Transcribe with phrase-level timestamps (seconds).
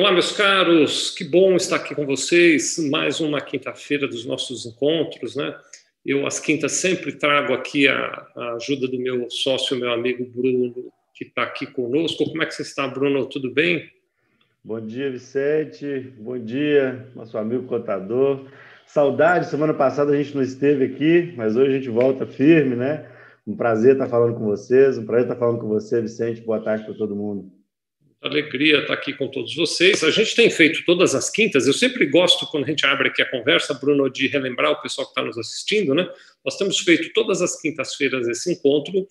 [0.00, 2.78] Olá, meus caros, que bom estar aqui com vocês.
[2.88, 5.54] Mais uma quinta-feira dos nossos encontros, né?
[6.06, 10.90] Eu, às quintas, sempre trago aqui a, a ajuda do meu sócio, meu amigo Bruno,
[11.12, 12.24] que está aqui conosco.
[12.24, 13.26] Como é que você está, Bruno?
[13.26, 13.90] Tudo bem?
[14.64, 16.14] Bom dia, Vicente.
[16.18, 18.46] Bom dia, nosso amigo contador.
[18.86, 23.06] Saudade, semana passada a gente não esteve aqui, mas hoje a gente volta firme, né?
[23.46, 26.40] Um prazer estar falando com vocês, um prazer estar falando com você, Vicente.
[26.40, 27.59] Boa tarde para todo mundo
[28.22, 30.04] alegria estar aqui com todos vocês.
[30.04, 33.22] A gente tem feito todas as quintas, eu sempre gosto, quando a gente abre aqui
[33.22, 36.08] a conversa, Bruno, de relembrar o pessoal que está nos assistindo, né?
[36.44, 39.06] Nós temos feito todas as quintas-feiras esse encontro,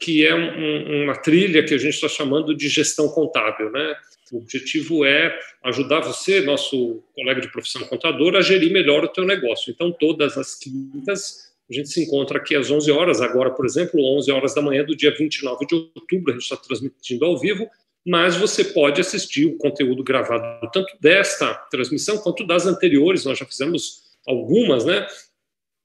[0.00, 3.96] que é um, uma trilha que a gente está chamando de gestão contábil, né?
[4.32, 9.24] O objetivo é ajudar você, nosso colega de profissão contador, a gerir melhor o teu
[9.24, 9.70] negócio.
[9.70, 14.00] Então, todas as quintas, a gente se encontra aqui às 11 horas, agora, por exemplo,
[14.16, 17.68] 11 horas da manhã do dia 29 de outubro, a gente está transmitindo ao vivo,
[18.06, 23.46] mas você pode assistir o conteúdo gravado tanto desta transmissão quanto das anteriores, nós já
[23.46, 25.06] fizemos algumas, né?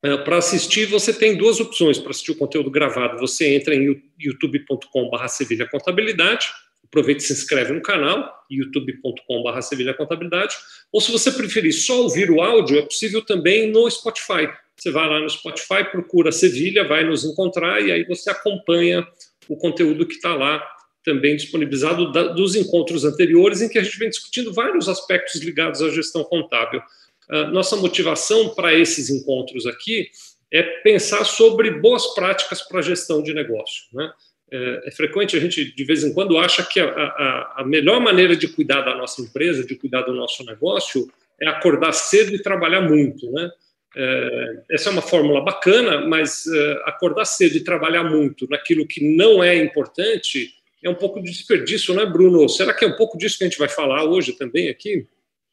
[0.03, 3.17] É, para assistir, você tem duas opções para assistir o conteúdo gravado.
[3.19, 6.47] Você entra em youtube.com.br Sevilha Contabilidade,
[6.83, 10.55] aproveita e se inscreve no canal, youtube.com.br Sevilha Contabilidade,
[10.91, 14.47] ou se você preferir só ouvir o áudio, é possível também no Spotify.
[14.75, 19.05] Você vai lá no Spotify, procura Sevilha, vai nos encontrar e aí você acompanha
[19.49, 20.63] o conteúdo que está lá
[21.08, 25.81] também disponibilizado da, dos encontros anteriores, em que a gente vem discutindo vários aspectos ligados
[25.81, 26.81] à gestão contábil.
[27.30, 30.09] Uh, nossa motivação para esses encontros aqui
[30.52, 33.85] é pensar sobre boas práticas para gestão de negócio.
[33.94, 34.11] Né?
[34.52, 38.02] É, é, frequente a gente, de vez em quando, acha que a, a, a melhor
[38.02, 41.09] maneira de cuidar da nossa empresa, de cuidar do nosso negócio,
[41.41, 43.31] é acordar cedo e trabalhar muito.
[43.31, 43.50] Né?
[43.95, 49.16] É, essa é uma fórmula bacana, mas é, acordar cedo e trabalhar muito naquilo que
[49.16, 52.47] não é importante é um pouco de desperdício, não é, Bruno?
[52.47, 55.07] Será que é um pouco disso que a gente vai falar hoje também aqui?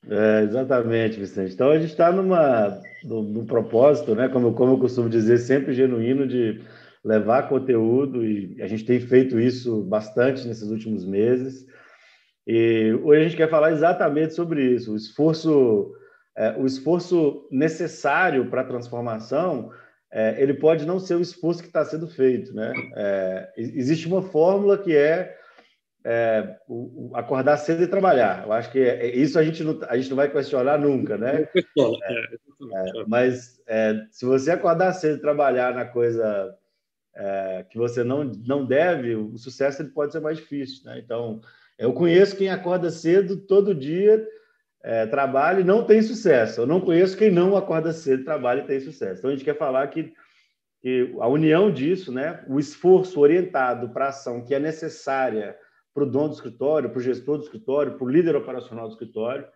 [0.08, 1.54] É, exatamente, Vicente.
[1.54, 4.28] Então a gente está numa num, propósito, né?
[4.28, 6.60] Como, como eu costumo dizer, sempre genuíno de
[7.02, 11.66] levar conteúdo e a gente tem feito isso bastante nesses últimos meses.
[12.46, 15.92] E hoje a gente quer falar exatamente sobre isso, o esforço,
[16.36, 19.70] é, o esforço necessário para a transformação
[20.14, 22.54] é, ele pode não ser o esforço que está sendo feito.
[22.54, 22.72] Né?
[22.94, 25.36] É, existe uma fórmula que é,
[26.04, 28.44] é o, o acordar cedo e trabalhar.
[28.46, 31.18] Eu acho que é, é, isso a gente, não, a gente não vai questionar nunca,
[31.18, 31.48] né?
[31.76, 33.60] É, mas
[34.12, 36.56] se você acordar cedo e trabalhar na coisa
[37.70, 40.84] que você não, não deve, o sucesso ele pode ser mais difícil.
[40.84, 41.00] Né?
[41.04, 41.40] Então,
[41.76, 44.24] eu conheço quem acorda cedo todo dia
[44.84, 46.60] é, trabalha e não tem sucesso.
[46.60, 49.18] Eu não conheço quem não acorda cedo, trabalha e tem sucesso.
[49.18, 50.12] Então a gente quer falar que,
[50.82, 55.56] que a união disso, né, o esforço orientado para a ação que é necessária
[55.94, 58.92] para o dono do escritório, para o gestor do escritório, para o líder operacional do
[58.92, 59.46] escritório,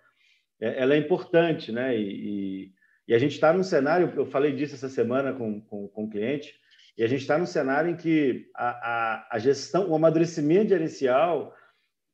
[0.60, 1.94] é, ela é importante, né?
[1.94, 2.72] E, e,
[3.08, 6.10] e a gente está num cenário, eu falei disso essa semana com, com, com o
[6.10, 6.54] cliente,
[6.96, 11.54] e a gente está num cenário em que a, a, a gestão, o amadurecimento gerencial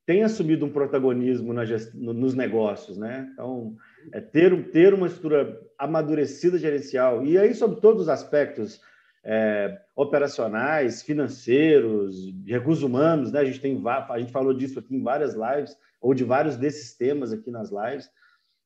[0.06, 1.94] tem assumido um protagonismo gest...
[1.94, 3.28] nos negócios, né?
[3.32, 3.76] Então,
[4.12, 8.80] é ter, ter uma estrutura amadurecida gerencial, e aí sobre todos os aspectos
[9.24, 12.16] é, operacionais, financeiros,
[12.46, 13.40] recursos humanos, né?
[13.40, 16.94] A gente, tem, a gente falou disso aqui em várias lives, ou de vários desses
[16.94, 18.10] temas aqui nas lives,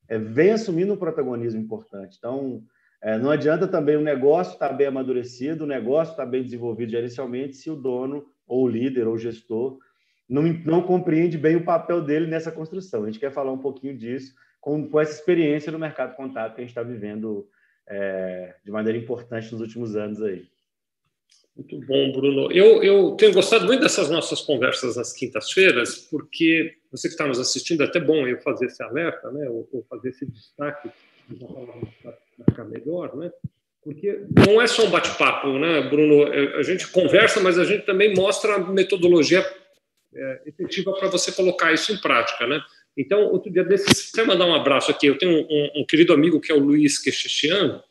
[0.09, 2.17] é, vem assumindo um protagonismo importante.
[2.17, 2.61] Então,
[3.01, 6.43] é, não adianta também o negócio estar tá bem amadurecido, o negócio estar tá bem
[6.43, 9.77] desenvolvido gerencialmente, se o dono, ou o líder, ou o gestor,
[10.29, 13.03] não, não compreende bem o papel dele nessa construção.
[13.03, 16.61] A gente quer falar um pouquinho disso com, com essa experiência no mercado contábil que
[16.61, 17.47] a gente está vivendo
[17.87, 20.45] é, de maneira importante nos últimos anos aí.
[21.55, 22.51] Muito bom, Bruno.
[22.51, 27.39] Eu, eu tenho gostado muito dessas nossas conversas às quintas-feiras, porque você que está nos
[27.39, 30.89] assistindo, é até bom eu fazer esse alerta, né, ou, ou fazer esse destaque,
[32.01, 33.31] para ficar melhor, né?
[33.83, 36.33] Porque não é só um bate-papo, né, Bruno?
[36.33, 39.43] É, a gente conversa, mas a gente também mostra a metodologia
[40.13, 42.61] é, efetiva para você colocar isso em prática, né?
[42.97, 45.07] Então, outro dia desses, quero mandar um abraço aqui.
[45.07, 47.81] Eu tenho um, um querido amigo que é o Luiz Quechechiano,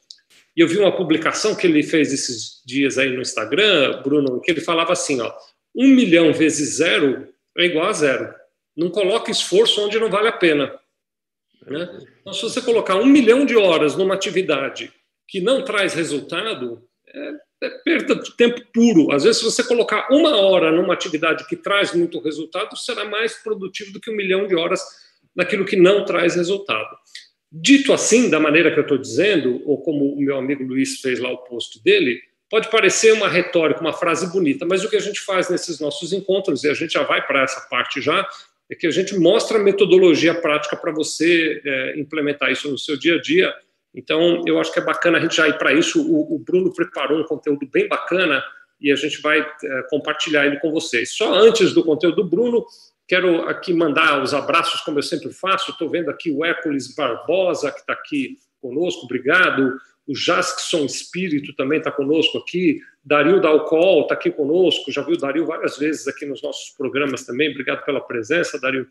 [0.56, 4.50] e eu vi uma publicação que ele fez esses dias aí no Instagram, Bruno, que
[4.50, 5.32] ele falava assim: ó,
[5.74, 8.34] um milhão vezes zero é igual a zero.
[8.76, 10.78] Não coloque esforço onde não vale a pena.
[11.64, 11.88] Né?
[12.20, 14.92] Então, se você colocar um milhão de horas numa atividade
[15.28, 17.32] que não traz resultado, é,
[17.62, 19.12] é perda de tempo puro.
[19.12, 23.34] Às vezes, se você colocar uma hora numa atividade que traz muito resultado, será mais
[23.34, 24.81] produtivo do que um milhão de horas
[25.34, 26.96] naquilo que não traz resultado.
[27.50, 31.19] Dito assim, da maneira que eu estou dizendo, ou como o meu amigo Luiz fez
[31.19, 32.20] lá o post dele,
[32.50, 36.12] pode parecer uma retórica, uma frase bonita, mas o que a gente faz nesses nossos
[36.12, 38.28] encontros, e a gente já vai para essa parte já,
[38.70, 42.99] é que a gente mostra a metodologia prática para você é, implementar isso no seu
[42.99, 43.54] dia a dia.
[43.98, 46.00] Então, eu acho que é bacana a gente já ir para isso.
[46.00, 48.40] O, o, Bruno preparou um conteúdo bem bacana
[48.80, 51.16] e a gente vai é, compartilhar ele com vocês.
[51.16, 52.64] Só antes do conteúdo do Bruno,
[53.08, 55.72] quero aqui mandar os abraços, como eu sempre faço.
[55.72, 59.76] Estou vendo aqui o Hércules Barbosa, que está aqui conosco, obrigado.
[60.06, 62.80] O Jaskson Espírito também está conosco aqui.
[63.04, 64.92] Dario Dalcol está aqui conosco.
[64.92, 67.50] Já viu o Dario várias vezes aqui nos nossos programas também.
[67.50, 68.86] Obrigado pela presença, Dario.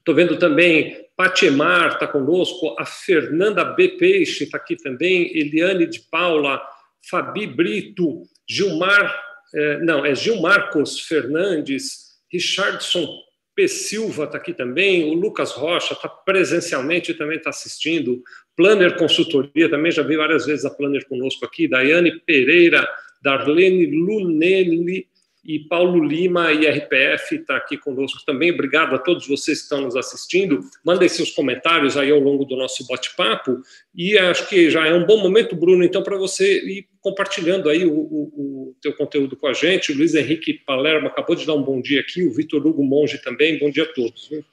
[0.00, 3.90] Estou vendo também Patiemar está conosco, a Fernanda B.
[3.90, 6.62] Peixe está aqui também, Eliane de Paula,
[7.10, 9.22] Fabi Brito, Gilmar,
[9.54, 13.06] eh, não, é Gilmarcos Fernandes, Richardson
[13.54, 13.68] P.
[13.68, 18.22] Silva está aqui também, o Lucas Rocha está presencialmente também está assistindo,
[18.56, 22.88] Planner Consultoria, também já vi várias vezes a Planner conosco aqui, Daiane Pereira,
[23.22, 25.06] Darlene Lunelli
[25.50, 28.52] e Paulo Lima, IRPF, está aqui conosco também.
[28.52, 30.60] Obrigado a todos vocês que estão nos assistindo.
[30.84, 33.60] Mandem seus comentários aí ao longo do nosso bate-papo.
[33.92, 37.84] E acho que já é um bom momento, Bruno, então, para você ir compartilhando aí
[37.84, 39.90] o, o, o teu conteúdo com a gente.
[39.90, 43.18] O Luiz Henrique Palermo acabou de dar um bom dia aqui, o Vitor Hugo Monge
[43.18, 43.58] também.
[43.58, 44.28] Bom dia a todos.
[44.28, 44.44] Viu?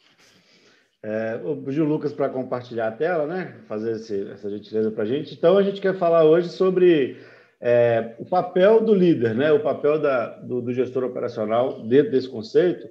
[1.03, 1.39] É,
[1.83, 3.53] Lucas para compartilhar a tela, né?
[3.67, 5.35] Fazer esse, essa gentileza para a gente.
[5.35, 7.17] Então, a gente quer falar hoje sobre
[7.59, 9.51] é, o papel do líder, né?
[9.51, 12.87] O papel da, do, do, gestor operacional dentro desse conceito.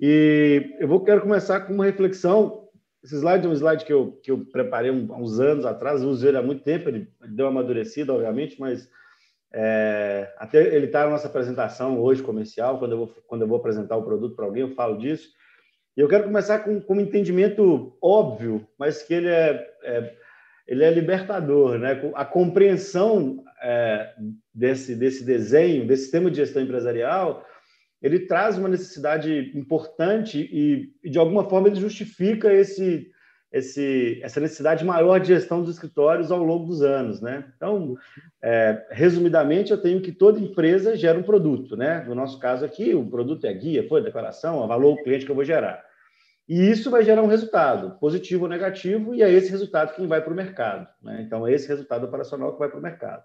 [0.00, 2.68] E eu vou quero começar com uma reflexão.
[3.04, 6.26] Esse slide é um slide que eu, que eu preparei há uns anos atrás, uso
[6.26, 8.88] ele há muito tempo, ele deu uma amadurecida, obviamente, mas
[9.52, 13.58] é, até ele está na nossa apresentação hoje comercial, quando eu vou, quando eu vou
[13.58, 15.28] apresentar o produto para alguém, eu falo disso.
[15.96, 20.14] E eu quero começar com, com um entendimento óbvio, mas que ele é, é,
[20.68, 22.12] ele é libertador, né?
[22.14, 24.14] A compreensão é,
[24.54, 27.44] desse, desse desenho, desse sistema de gestão empresarial,
[28.02, 33.10] ele traz uma necessidade importante e, e de alguma forma, ele justifica esse,
[33.52, 37.52] esse, essa necessidade maior de gestão dos escritórios ao longo dos anos, né?
[37.56, 37.96] Então,
[38.42, 42.04] é, resumidamente, eu tenho que toda empresa gera um produto, né?
[42.06, 45.30] No nosso caso aqui, o produto é guia, foi declaração, a valor o cliente que
[45.30, 45.84] eu vou gerar.
[46.48, 50.22] E isso vai gerar um resultado, positivo ou negativo, e é esse resultado que vai
[50.22, 50.88] para o mercado.
[51.02, 51.22] Né?
[51.26, 53.22] Então, é esse resultado operacional que vai para o mercado.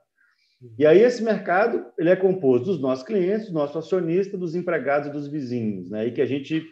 [0.77, 5.09] E aí, esse mercado ele é composto dos nossos clientes, dos nossos acionistas, dos empregados
[5.09, 6.07] e dos vizinhos, né?
[6.07, 6.65] e que a gente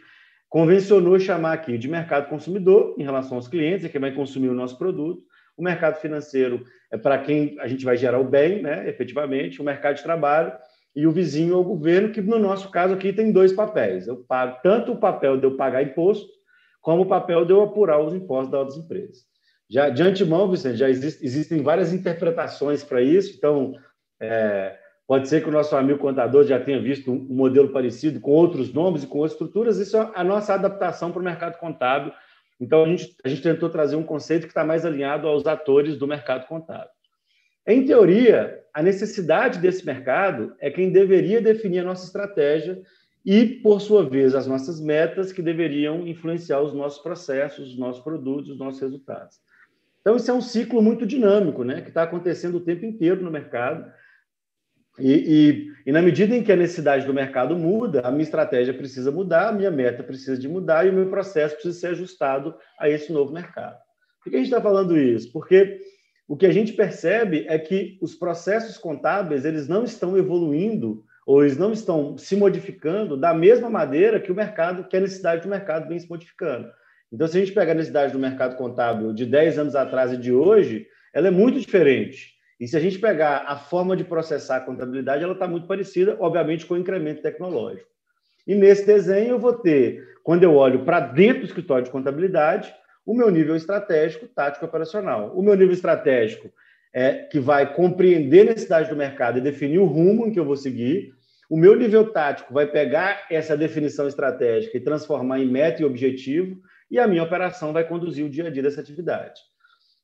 [0.48, 4.54] convencionou chamar aqui de mercado consumidor, em relação aos clientes, é quem vai consumir o
[4.54, 5.22] nosso produto.
[5.56, 9.60] O mercado financeiro é para quem a gente vai gerar o bem, né, efetivamente.
[9.60, 10.52] O mercado de trabalho
[10.94, 14.06] e o vizinho é o governo, que no nosso caso aqui tem dois papéis.
[14.06, 16.28] Eu pago tanto o papel de eu pagar imposto,
[16.80, 19.33] como o papel de eu apurar os impostos das empresas.
[19.68, 23.72] Já de antemão, Vicente, já existe, existem várias interpretações para isso, então
[24.20, 28.30] é, Pode ser que o nosso amigo contador já tenha visto um modelo parecido com
[28.30, 29.78] outros nomes e com outras estruturas.
[29.78, 32.10] Isso é a nossa adaptação para o mercado contábil.
[32.58, 35.98] Então, a gente, a gente tentou trazer um conceito que está mais alinhado aos atores
[35.98, 36.88] do mercado contábil.
[37.66, 42.80] Em teoria, a necessidade desse mercado é quem deveria definir a nossa estratégia
[43.24, 48.02] e, por sua vez, as nossas metas que deveriam influenciar os nossos processos, os nossos
[48.02, 49.38] produtos, os nossos resultados.
[50.04, 53.30] Então, isso é um ciclo muito dinâmico, né, que está acontecendo o tempo inteiro no
[53.30, 53.90] mercado
[54.98, 58.72] e, e, e, na medida em que a necessidade do mercado muda, a minha estratégia
[58.72, 62.54] precisa mudar, a minha meta precisa de mudar e o meu processo precisa ser ajustado
[62.78, 63.76] a esse novo mercado.
[64.22, 65.32] Por que a gente está falando isso?
[65.32, 65.80] Porque
[66.28, 71.42] o que a gente percebe é que os processos contábeis eles não estão evoluindo ou
[71.42, 75.48] eles não estão se modificando da mesma maneira que o mercado, que a necessidade do
[75.48, 76.68] mercado vem se modificando.
[77.12, 80.16] Então, se a gente pegar a necessidade do mercado contábil de 10 anos atrás e
[80.16, 82.34] de hoje, ela é muito diferente.
[82.58, 86.16] E se a gente pegar a forma de processar a contabilidade, ela está muito parecida,
[86.18, 87.88] obviamente, com o incremento tecnológico.
[88.46, 92.74] E nesse desenho eu vou ter, quando eu olho para dentro do escritório de contabilidade,
[93.06, 95.32] o meu nível estratégico, tático operacional.
[95.36, 96.50] O meu nível estratégico
[96.92, 100.44] é que vai compreender a necessidade do mercado e definir o rumo em que eu
[100.44, 101.12] vou seguir.
[101.50, 106.56] O meu nível tático vai pegar essa definição estratégica e transformar em meta e objetivo,
[106.90, 109.40] e a minha operação vai conduzir o dia a dia dessa atividade.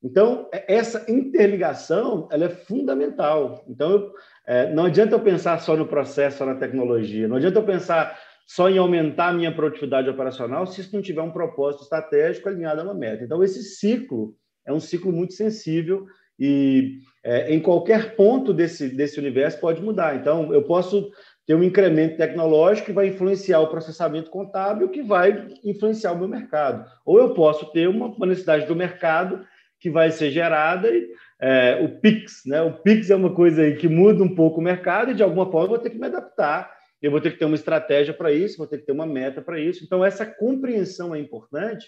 [0.03, 3.63] Então, é, essa interligação ela é fundamental.
[3.67, 4.11] Então,
[4.47, 8.17] é, não adianta eu pensar só no processo, só na tecnologia, não adianta eu pensar
[8.47, 12.81] só em aumentar a minha produtividade operacional se isso não tiver um propósito estratégico alinhado
[12.81, 13.23] a uma meta.
[13.23, 14.35] Então, esse ciclo
[14.65, 16.05] é um ciclo muito sensível
[16.37, 20.15] e é, em qualquer ponto desse, desse universo pode mudar.
[20.15, 21.11] Então, eu posso
[21.45, 26.27] ter um incremento tecnológico que vai influenciar o processamento contábil, que vai influenciar o meu
[26.27, 26.85] mercado.
[27.05, 29.45] Ou eu posso ter uma necessidade do mercado
[29.79, 32.61] que vai ser gerada e é, o Pix, né?
[32.61, 35.45] O Pix é uma coisa aí que muda um pouco o mercado e de alguma
[35.45, 36.71] forma eu vou ter que me adaptar
[37.01, 39.41] eu vou ter que ter uma estratégia para isso, vou ter que ter uma meta
[39.41, 39.83] para isso.
[39.83, 41.87] Então, essa compreensão é importante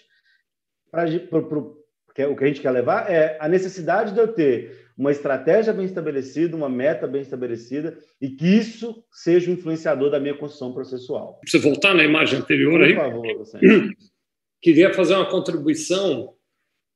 [0.90, 1.08] para
[2.16, 5.72] é o que a gente quer levar é a necessidade de eu ter uma estratégia
[5.72, 10.72] bem estabelecida, uma meta bem estabelecida e que isso seja o influenciador da minha construção
[10.72, 11.40] processual.
[11.46, 12.94] Você voltar na imagem anterior Por aí?
[12.94, 13.26] favor,
[14.62, 16.34] Queria fazer uma contribuição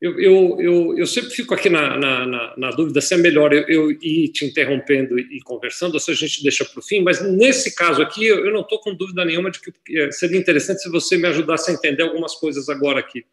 [0.00, 3.52] eu, eu, eu, eu, sempre fico aqui na, na, na, na, dúvida se é melhor
[3.52, 7.00] eu, eu ir te interrompendo e conversando ou se a gente deixa para o fim,
[7.02, 10.38] mas nesse caso aqui eu, eu não estou com dúvida nenhuma de que é, seria
[10.38, 13.24] interessante se você me ajudasse a entender algumas coisas agora aqui.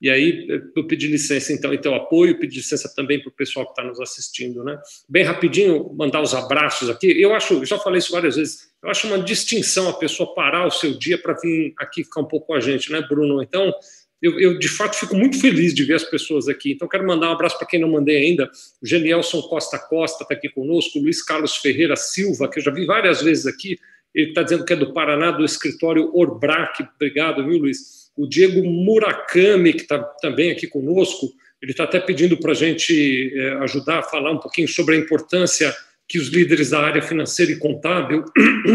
[0.00, 0.46] E aí
[0.76, 4.00] eu pedi licença, então, então apoio, pedi licença também para o pessoal que está nos
[4.00, 4.62] assistindo.
[4.62, 4.78] Né?
[5.08, 7.06] Bem rapidinho, mandar os abraços aqui.
[7.20, 10.70] Eu acho, já falei isso várias vezes, eu acho uma distinção a pessoa parar o
[10.70, 13.42] seu dia para vir aqui ficar um pouco com a gente, né, Bruno?
[13.42, 13.72] Então,
[14.20, 16.72] eu, eu, de fato fico muito feliz de ver as pessoas aqui.
[16.72, 18.50] Então, quero mandar um abraço para quem não mandei ainda.
[18.82, 22.86] O Genielson Costa Costa está aqui conosco, Luiz Carlos Ferreira Silva, que eu já vi
[22.86, 23.78] várias vezes aqui.
[24.14, 26.86] Ele está dizendo que é do Paraná, do escritório Orbrac.
[26.94, 28.10] Obrigado, viu, Luiz?
[28.16, 33.32] O Diego Murakami, que está também aqui conosco, ele está até pedindo para a gente
[33.34, 35.74] é, ajudar a falar um pouquinho sobre a importância
[36.06, 38.24] que os líderes da área financeira e contábil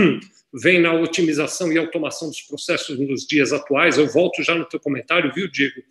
[0.53, 3.97] vem na otimização e automação dos processos nos dias atuais.
[3.97, 5.81] Eu volto já no teu comentário, viu, Diego?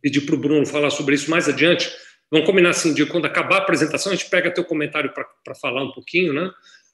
[0.00, 1.90] Pedir para o Bruno falar sobre isso mais adiante.
[2.30, 5.82] Vamos combinar assim, Diego, quando acabar a apresentação, a gente pega teu comentário para falar
[5.82, 6.50] um pouquinho, né?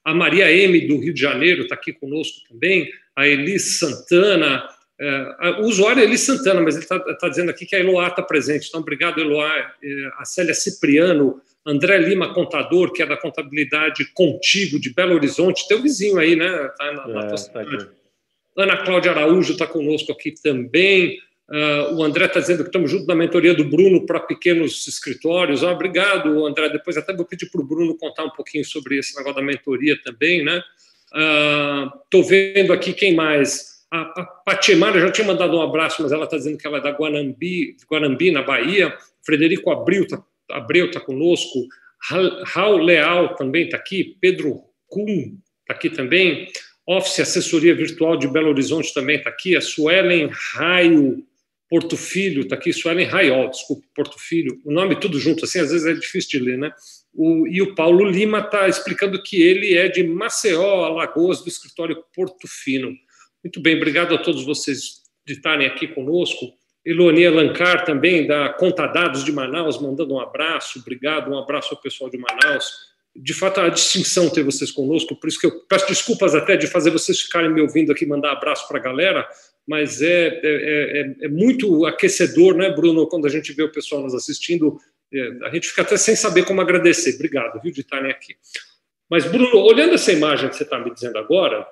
[0.09, 2.91] A Maria M, do Rio de Janeiro, está aqui conosco também.
[3.15, 4.67] A Elis Santana,
[4.99, 8.09] é, o usuário é Elis Santana, mas ele está tá dizendo aqui que a Eloá
[8.09, 8.69] está presente.
[8.69, 9.55] Então, obrigado, Eloá.
[9.83, 15.69] É, a Célia Cipriano, André Lima, contador, que é da contabilidade contigo de Belo Horizonte,
[15.69, 16.49] teu vizinho aí, né?
[16.79, 17.89] Tá na, na é, tá
[18.57, 21.19] Ana Cláudia Araújo está conosco aqui também.
[21.51, 25.65] Uh, o André está dizendo que estamos junto na mentoria do Bruno para pequenos escritórios.
[25.65, 26.69] Ah, obrigado, André.
[26.69, 29.99] Depois até vou pedir para o Bruno contar um pouquinho sobre esse negócio da mentoria
[30.03, 30.63] também, né?
[32.05, 33.79] Estou uh, vendo aqui quem mais.
[33.91, 36.83] A, a Patimara já tinha mandado um abraço, mas ela está dizendo que ela é
[36.83, 38.95] da Guanambi, Guanambi na Bahia.
[39.25, 41.67] Frederico está Abreu está conosco,
[42.47, 46.49] Raul Leal também está aqui, Pedro Kuhn está aqui também,
[46.87, 51.23] Office Assessoria Virtual de Belo Horizonte também está aqui, a Suelen Raio
[51.69, 55.71] Porto Filho está aqui, Suelen Raiol, desculpe, Porto Filho, o nome tudo junto, assim, às
[55.71, 56.73] vezes é difícil de ler, né?
[57.13, 62.03] O, e o Paulo Lima está explicando que ele é de Maceió, Alagoas, do escritório
[62.15, 62.91] Porto Fino.
[63.45, 66.47] Muito bem, obrigado a todos vocês de estarem aqui conosco.
[66.85, 71.81] Eloni Alancar também, da Conta Dados de Manaus, mandando um abraço, obrigado, um abraço ao
[71.81, 72.89] pessoal de Manaus.
[73.15, 76.57] De fato, é a distinção ter vocês conosco, por isso que eu peço desculpas até
[76.57, 79.29] de fazer vocês ficarem me ouvindo aqui, mandar abraço para a galera,
[79.69, 84.03] mas é, é, é, é, muito aquecedor, né, Bruno, quando a gente vê o pessoal
[84.03, 84.81] nos assistindo,
[85.13, 87.17] é, a gente fica até sem saber como agradecer.
[87.17, 88.35] Obrigado, viu, de estarem aqui.
[89.11, 91.67] Mas, Bruno, olhando essa imagem que você está me dizendo agora,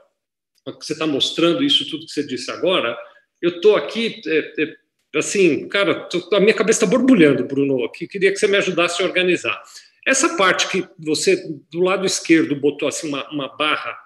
[0.78, 2.94] que você está mostrando isso tudo que você disse agora,
[3.40, 4.76] eu estou aqui é, é,
[5.18, 9.06] assim, cara, a minha cabeça está borbulhando, Bruno, que queria que você me ajudasse a
[9.06, 9.58] organizar.
[10.06, 13.98] Essa parte que você, do lado esquerdo, botou assim uma, uma barra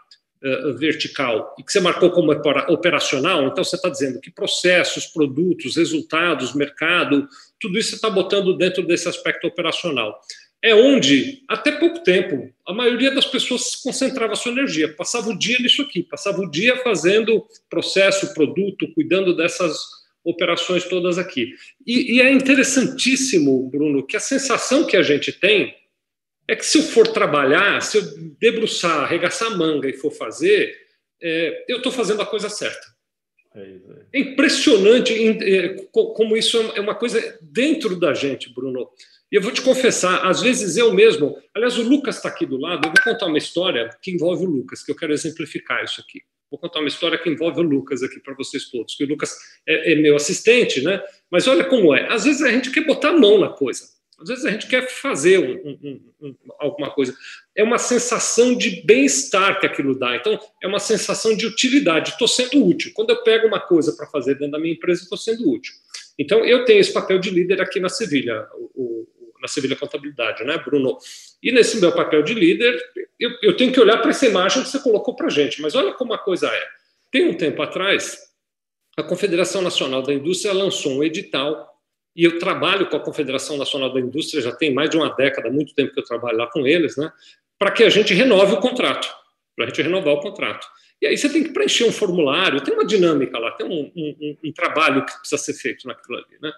[0.43, 2.33] uh, vertical e que você marcou como
[2.69, 7.29] operacional, então você está dizendo que processos, produtos, resultados, mercado,
[7.59, 10.19] tudo isso você está botando dentro desse aspecto operacional.
[10.63, 15.57] É onde, até pouco tempo, a maioria das pessoas concentrava sua energia, passava o dia
[15.59, 19.79] nisso aqui, passava o dia fazendo processo, produto, cuidando dessas
[20.23, 21.55] operações todas aqui.
[21.87, 25.75] E, e, é interessantíssimo, Bruno, que a sensação que a gente tem
[26.51, 28.03] é que se eu for trabalhar, se eu
[28.41, 30.77] debruçar, arregaçar a manga e for fazer,
[31.23, 32.89] é, eu estou fazendo a coisa certa.
[33.55, 33.77] É,
[34.13, 38.91] é impressionante é, como isso é uma coisa dentro da gente, Bruno.
[39.31, 41.37] E eu vou te confessar, às vezes eu mesmo.
[41.55, 44.51] Aliás, o Lucas está aqui do lado, eu vou contar uma história que envolve o
[44.51, 46.21] Lucas, que eu quero exemplificar isso aqui.
[46.51, 49.37] Vou contar uma história que envolve o Lucas aqui para vocês todos, que o Lucas
[49.69, 51.01] é, é, meu assistente, né?
[51.31, 52.13] Mas olha como é.
[52.13, 54.00] Às vezes a gente quer botar a mão na coisa.
[54.21, 57.17] Às vezes a gente quer fazer um, um, um, alguma coisa.
[57.57, 60.15] É uma sensação de bem-estar que aquilo dá.
[60.17, 62.11] Então, é uma sensação de utilidade.
[62.11, 62.93] Estou sendo útil.
[62.95, 65.73] Quando eu pego uma coisa para fazer dentro da minha empresa, estou sendo útil.
[66.19, 69.09] Então, eu tenho esse papel de líder aqui na Sevilha, o, o,
[69.41, 70.99] na Sevilha Contabilidade, né, Bruno?
[71.43, 72.79] E nesse meu papel de líder,
[73.19, 75.63] eu, eu tenho que olhar para essa imagem que você colocou para gente.
[75.63, 76.63] Mas olha como a coisa é.
[77.11, 78.19] Tem um tempo atrás,
[78.97, 81.70] a Confederação Nacional da Indústria lançou um edital,
[82.15, 85.51] e eu trabalho com a Confederação Nacional da Indústria já tem mais de uma década,
[85.51, 87.13] muito tempo que eu trabalho lá com eles, né,
[87.59, 89.09] para que a gente renove o contrato,
[89.55, 90.67] para a gente renovar o contrato.
[91.01, 94.37] E aí você tem que preencher um formulário, tem uma dinâmica lá, tem um, um,
[94.45, 96.39] um trabalho que precisa ser feito naquilo ali.
[96.43, 96.51] Né?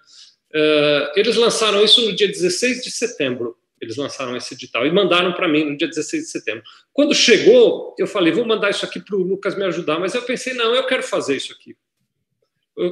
[0.55, 5.33] Uh, eles lançaram isso no dia 16 de setembro Eles lançaram esse edital e mandaram
[5.33, 6.63] para mim no dia 16 de setembro.
[6.93, 10.23] Quando chegou, eu falei, vou mandar isso aqui para o Lucas me ajudar, mas eu
[10.23, 11.77] pensei, não, eu quero fazer isso aqui.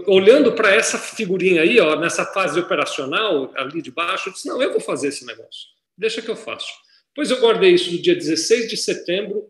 [0.06, 4.60] Olhando para essa figurinha aí, ó, nessa fase operacional, ali de baixo, eu disse, não,
[4.60, 5.68] eu vou fazer esse negócio.
[5.96, 6.72] Deixa que eu faço.
[7.14, 9.48] Pois eu guardei isso do dia 16 de setembro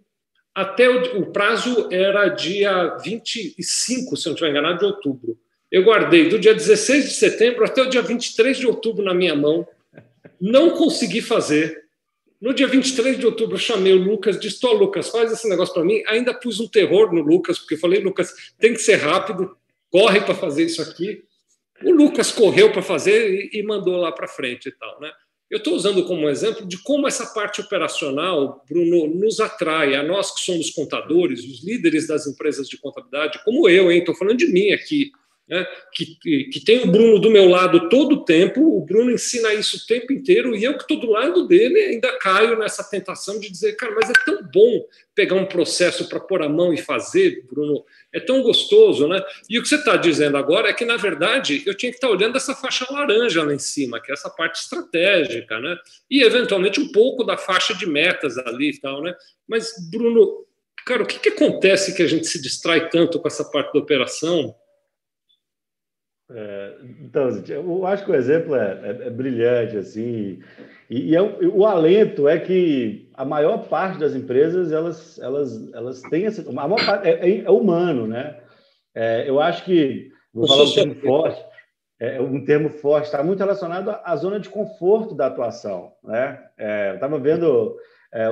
[0.55, 5.39] até o, o prazo era dia 25, se não estiver enganado, de outubro.
[5.71, 9.35] Eu guardei do dia 16 de setembro até o dia 23 de outubro na minha
[9.35, 9.67] mão.
[10.41, 11.85] Não consegui fazer.
[12.41, 15.75] No dia 23 de outubro, eu chamei o Lucas, disse: Tô, Lucas, faz esse negócio
[15.75, 16.03] para mim.
[16.07, 19.57] Ainda pus um terror no Lucas, porque eu falei: Lucas, tem que ser rápido,
[19.91, 21.23] corre para fazer isso aqui.
[21.83, 25.11] O Lucas correu para fazer e, mandou lá para frente e tal, né?
[25.51, 30.33] Eu estou usando como exemplo de como essa parte operacional, Bruno, nos atrai, a nós
[30.33, 34.71] que somos contadores, os líderes das empresas de contabilidade, como eu, estou falando de mim
[34.71, 35.11] aqui,
[35.51, 39.53] né, que, que tem o Bruno do meu lado todo o tempo, o Bruno ensina
[39.53, 43.41] isso o tempo inteiro, e eu que estou do lado dele ainda caio nessa tentação
[43.41, 46.77] de dizer, cara, mas é tão bom pegar um processo para pôr a mão e
[46.77, 49.21] fazer, Bruno, é tão gostoso, né?
[49.51, 52.07] E o que você está dizendo agora é que, na verdade, eu tinha que estar
[52.07, 55.77] tá olhando essa faixa laranja lá em cima, que é essa parte estratégica, né?
[56.09, 59.15] E, eventualmente, um pouco da faixa de metas ali e tal, né?
[59.49, 60.47] Mas, Bruno,
[60.87, 63.81] cara, o que, que acontece que a gente se distrai tanto com essa parte da
[63.81, 64.55] operação?
[66.33, 70.39] É, então, eu acho que o exemplo é, é, é brilhante, assim,
[70.89, 76.01] e, e é, o alento é que a maior parte das empresas, elas, elas, elas
[76.03, 76.49] têm essa...
[76.49, 78.39] A maior parte é, é, é humano, né?
[78.95, 81.45] É, eu acho que, vou falar um termo forte,
[81.99, 86.41] é, um termo forte, está muito relacionado à, zona de conforto da atuação, né?
[86.89, 87.77] eu estava vendo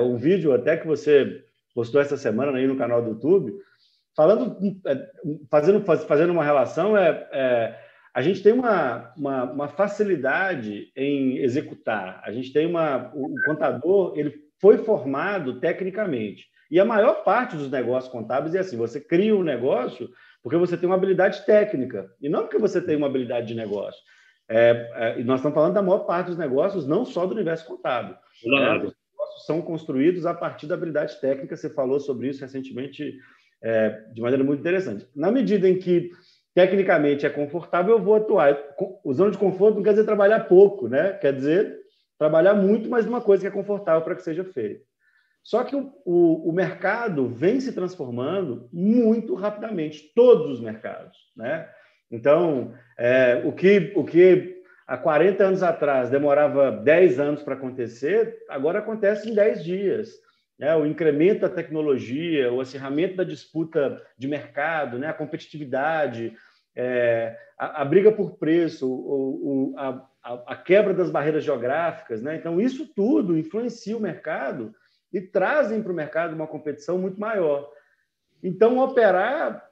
[0.01, 1.43] um vídeo até que você
[1.75, 3.53] postou essa semana aí no canal do YouTube,
[4.15, 4.57] falando,
[5.51, 7.77] fazendo, fazendo uma relação, é
[8.13, 12.21] a gente tem uma, uma, uma, facilidade em executar.
[12.23, 13.11] A gente tem uma.
[13.13, 16.47] O contador ele foi formado tecnicamente.
[16.71, 20.09] E a maior parte dos negócios contábeis é assim: você cria um negócio
[20.41, 23.99] porque você tem uma habilidade técnica, e não porque você tem uma habilidade de negócio.
[24.47, 27.67] É, é, e nós estamos falando da maior parte dos negócios, não só do universo
[27.67, 28.15] contábil.
[28.45, 31.55] É, os negócios são construídos a partir da habilidade técnica.
[31.55, 33.13] Você falou sobre isso recentemente
[33.61, 35.07] é, de maneira muito interessante.
[35.15, 36.09] Na medida em que
[36.59, 38.57] tecnicamente é confortável, eu vou atuar.
[39.01, 41.13] O zona de conforto não quer dizer trabalhar pouco, né?
[41.13, 41.79] Quer dizer
[42.17, 44.81] trabalhar muito, mas numa coisa que é confortável para que seja feita.
[45.41, 51.65] Só que o, o, o, mercado vem se transformando muito rapidamente, todos os mercados, né?
[52.11, 58.35] Então, é, o, que, o que há 40 anos atrás demorava 10 anos para acontecer,
[58.49, 60.09] agora acontece em 10 dias.
[60.59, 60.75] Né?
[60.75, 65.07] O incremento da tecnologia, o acirramento da disputa de mercado, né?
[65.07, 66.33] a competitividade,
[66.81, 70.07] é, a, a, briga por preço, o, o, a,
[70.47, 72.21] a, quebra das barreiras geográficas.
[72.21, 72.37] Né?
[72.37, 74.73] Então, isso tudo influencia o mercado
[75.11, 77.69] e trazem para o mercado uma competição muito maior.
[78.41, 79.67] Então, operar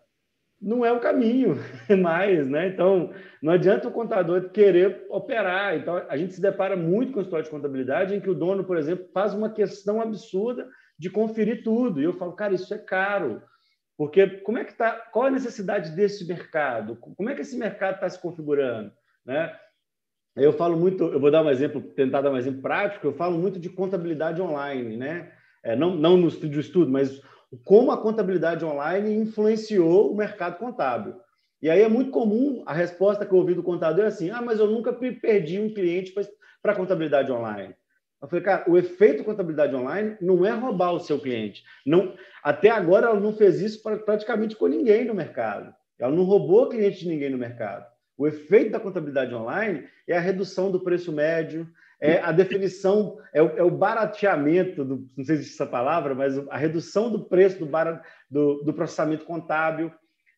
[0.61, 1.55] não é o caminho
[2.01, 2.67] mais, né?
[2.67, 5.77] Então, não adianta o contador querer operar.
[5.77, 8.75] Então, a gente se depara muito com história de contabilidade em que o dono, por
[8.75, 10.67] exemplo, faz uma questão absurda
[10.99, 12.01] de conferir tudo.
[12.01, 13.41] E eu falo, cara, isso é caro.
[13.97, 14.91] Porque como é que tá?
[15.11, 16.95] Qual a necessidade desse mercado?
[16.97, 18.91] Como é que esse mercado está se configurando,
[19.25, 19.57] né?
[20.35, 23.07] Eu falo muito, eu vou dar um exemplo, tentar dar um exemplo prático.
[23.07, 25.31] Eu falo muito de contabilidade online, né?
[25.63, 27.19] É, não, não no estudo, estudo, mas
[27.63, 31.15] como a contabilidade online influenciou o mercado contábil.
[31.59, 34.41] E aí é muito comum a resposta que eu ouvi do contador é assim: ah,
[34.41, 36.13] mas eu nunca perdi um cliente
[36.61, 37.73] para contabilidade online.
[38.21, 41.63] Eu falei, cara, o efeito contabilidade online não é roubar o seu cliente.
[41.85, 45.73] Não, até agora ela não fez isso pra, praticamente com ninguém no mercado.
[45.99, 47.85] Ela não roubou cliente de ninguém no mercado.
[48.17, 51.67] O efeito da contabilidade online é a redução do preço médio,
[52.01, 56.15] é a definição, é o, é o barateamento, do, não sei se existe essa palavra,
[56.15, 59.91] mas a redução do preço do, bar, do, do processamento contábil.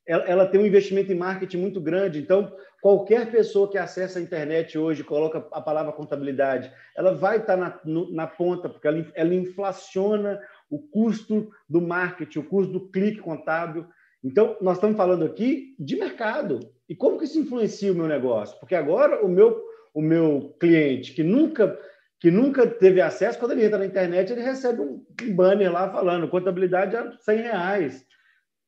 [0.05, 2.19] Ela, ela, tem um investimento em marketing muito grande.
[2.19, 7.57] Então, qualquer pessoa que acessa a internet hoje coloca a palavra contabilidade, ela vai estar
[7.57, 10.39] na, no, na ponta, porque ela, ela inflaciona
[10.69, 13.85] o custo do marketing, o custo do clique contábil.
[14.23, 16.59] Então, nós estamos falando aqui de mercado.
[16.87, 18.59] E como que isso influencia o meu negócio?
[18.59, 21.77] Porque agora o meu o meu cliente que nunca
[22.19, 25.01] que nunca teve acesso, quando ele entra na internet, ele recebe um
[25.33, 28.05] banner lá falando contabilidade é 100 reais.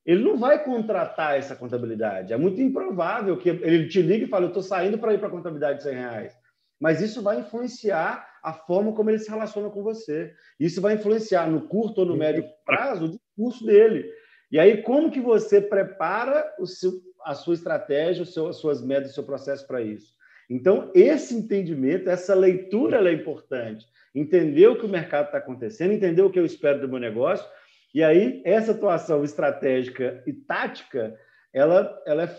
[0.06, 2.34] Ele não vai contratar essa contabilidade.
[2.34, 5.28] É muito improvável que ele te ligue e fale, eu estou saindo para ir para
[5.28, 6.34] a contabilidade de 100 reais.
[6.80, 10.34] Mas isso vai influenciar a forma como ele se relaciona com você.
[10.60, 14.12] Isso vai influenciar no curto ou no médio prazo o discurso dele.
[14.52, 16.92] E aí, como que você prepara o seu,
[17.24, 20.14] a sua estratégia, o seu, as suas metas, o seu processo para isso?
[20.50, 23.86] Então, esse entendimento, essa leitura é importante.
[24.14, 27.48] Entender o que o mercado está acontecendo, entender o que eu espero do meu negócio,
[27.94, 31.18] e aí essa atuação estratégica e tática,
[31.54, 32.38] ela, ela é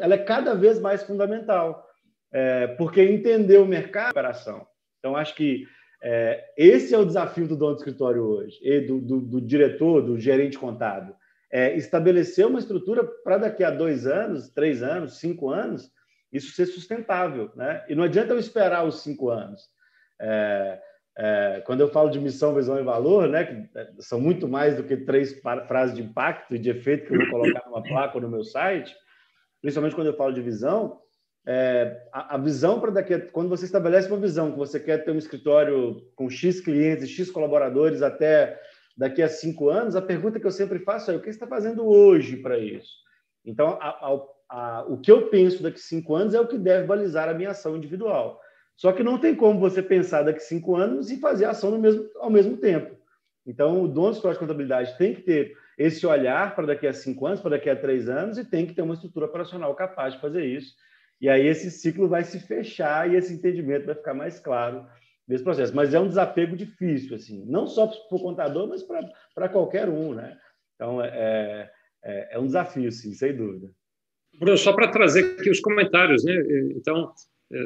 [0.00, 1.86] ela é cada vez mais fundamental,
[2.32, 4.66] é, porque entender o mercado é operação.
[4.98, 5.66] Então, acho que
[6.02, 10.02] é, esse é o desafio do dono do escritório hoje, e do, do, do diretor,
[10.02, 11.14] do gerente contábil.
[11.50, 15.90] É estabelecer uma estrutura para daqui a dois anos, três anos, cinco anos,
[16.32, 17.50] isso ser sustentável.
[17.54, 17.84] Né?
[17.88, 19.60] E não adianta eu esperar os cinco anos.
[20.20, 20.80] É,
[21.16, 24.76] é, quando eu falo de missão, visão e valor, né, que é, são muito mais
[24.76, 28.16] do que três frases de impacto e de efeito que eu vou colocar numa placa
[28.16, 28.94] ou no meu site,
[29.60, 30.98] principalmente quando eu falo de visão,
[31.46, 35.04] é, a, a, visão para daqui a, quando você estabelece uma visão que você quer
[35.04, 38.58] ter um escritório com X clientes, X colaboradores até
[38.96, 41.46] daqui a cinco anos, a pergunta que eu sempre faço é o que você está
[41.46, 42.92] fazendo hoje para isso?
[43.44, 46.86] Então, a, a, o que eu penso daqui a cinco anos é o que deve
[46.86, 48.40] balizar a minha ação individual.
[48.76, 52.08] Só que não tem como você pensar daqui cinco anos e fazer ação no mesmo,
[52.16, 52.96] ao mesmo tempo.
[53.46, 56.92] Então, o dono do escritório de contabilidade tem que ter esse olhar para daqui a
[56.92, 60.14] cinco anos, para daqui a três anos, e tem que ter uma estrutura operacional capaz
[60.14, 60.74] de fazer isso.
[61.20, 64.86] E aí esse ciclo vai se fechar e esse entendimento vai ficar mais claro
[65.26, 65.74] nesse processo.
[65.74, 68.82] Mas é um desapego difícil, assim, não só para o contador, mas
[69.34, 70.36] para qualquer um, né?
[70.74, 71.70] Então, é,
[72.04, 73.70] é, é um desafio, sim, sem dúvida.
[74.38, 76.34] Bruno, só para trazer aqui os comentários, né?
[76.74, 77.12] Então,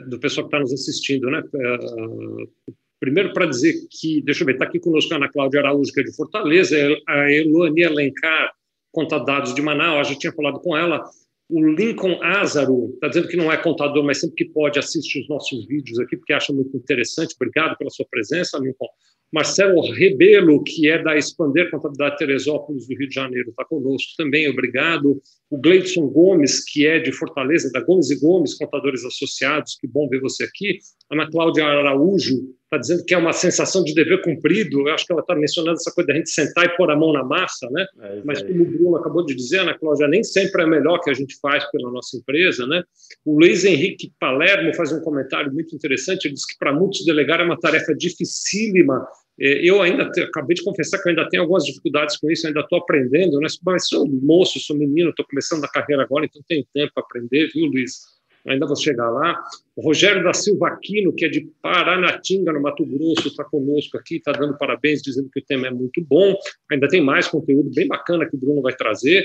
[0.08, 1.42] do pessoal que está nos assistindo, né?
[1.54, 5.92] É, primeiro, para dizer que, deixa eu ver, está aqui conosco a Ana Cláudia Araújo,
[5.92, 6.76] que é de Fortaleza,
[7.08, 8.52] a Eloane Alencar,
[8.92, 11.04] conta dados de Manaus, já tinha falado com ela.
[11.48, 15.28] O Lincoln Ázaro está dizendo que não é contador, mas sempre que pode assiste os
[15.28, 17.34] nossos vídeos aqui, porque acha muito interessante.
[17.36, 18.88] Obrigado pela sua presença, Lincoln.
[19.32, 24.48] Marcelo Rebelo, que é da Expander Contabilidade Teresópolis, do Rio de Janeiro, está conosco também,
[24.48, 25.20] obrigado.
[25.50, 30.08] O Gleidson Gomes, que é de Fortaleza, da Gomes e Gomes, Contadores Associados, que bom
[30.08, 30.78] ver você aqui.
[31.10, 34.88] Ana Cláudia Araújo está dizendo que é uma sensação de dever cumprido.
[34.88, 37.12] Eu acho que ela está mencionando essa coisa da gente sentar e pôr a mão
[37.12, 37.86] na massa, né?
[38.00, 41.10] É Mas como o Bruno acabou de dizer, Ana Cláudia, nem sempre é melhor que
[41.10, 42.82] a gente faz pela nossa empresa, né?
[43.24, 46.26] O Luiz Henrique Palermo faz um comentário muito interessante.
[46.26, 49.06] Ele diz que para muitos delegar é uma tarefa dificílima.
[49.38, 52.46] É, eu ainda te, acabei de confessar que eu ainda tenho algumas dificuldades com isso,
[52.46, 53.48] ainda estou aprendendo, né?
[53.64, 57.48] Mas sou moço, sou menino, estou começando a carreira agora, então tenho tempo para aprender,
[57.52, 58.15] viu, Luiz?
[58.48, 59.42] Ainda vou chegar lá.
[59.74, 64.16] O Rogério da Silva Aquino, que é de Paranatinga, no Mato Grosso, está conosco aqui,
[64.16, 66.34] está dando parabéns, dizendo que o tema é muito bom.
[66.70, 69.24] Ainda tem mais conteúdo bem bacana que o Bruno vai trazer.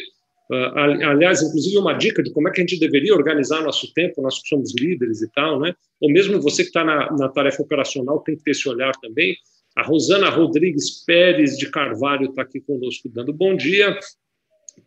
[0.52, 4.22] Uh, aliás, inclusive uma dica de como é que a gente deveria organizar nosso tempo,
[4.22, 5.74] nós que somos líderes e tal, né?
[6.02, 9.34] Ou mesmo você que está na, na tarefa operacional tem que ter esse olhar também.
[9.78, 13.98] A Rosana Rodrigues Pérez de Carvalho está aqui conosco dando bom dia.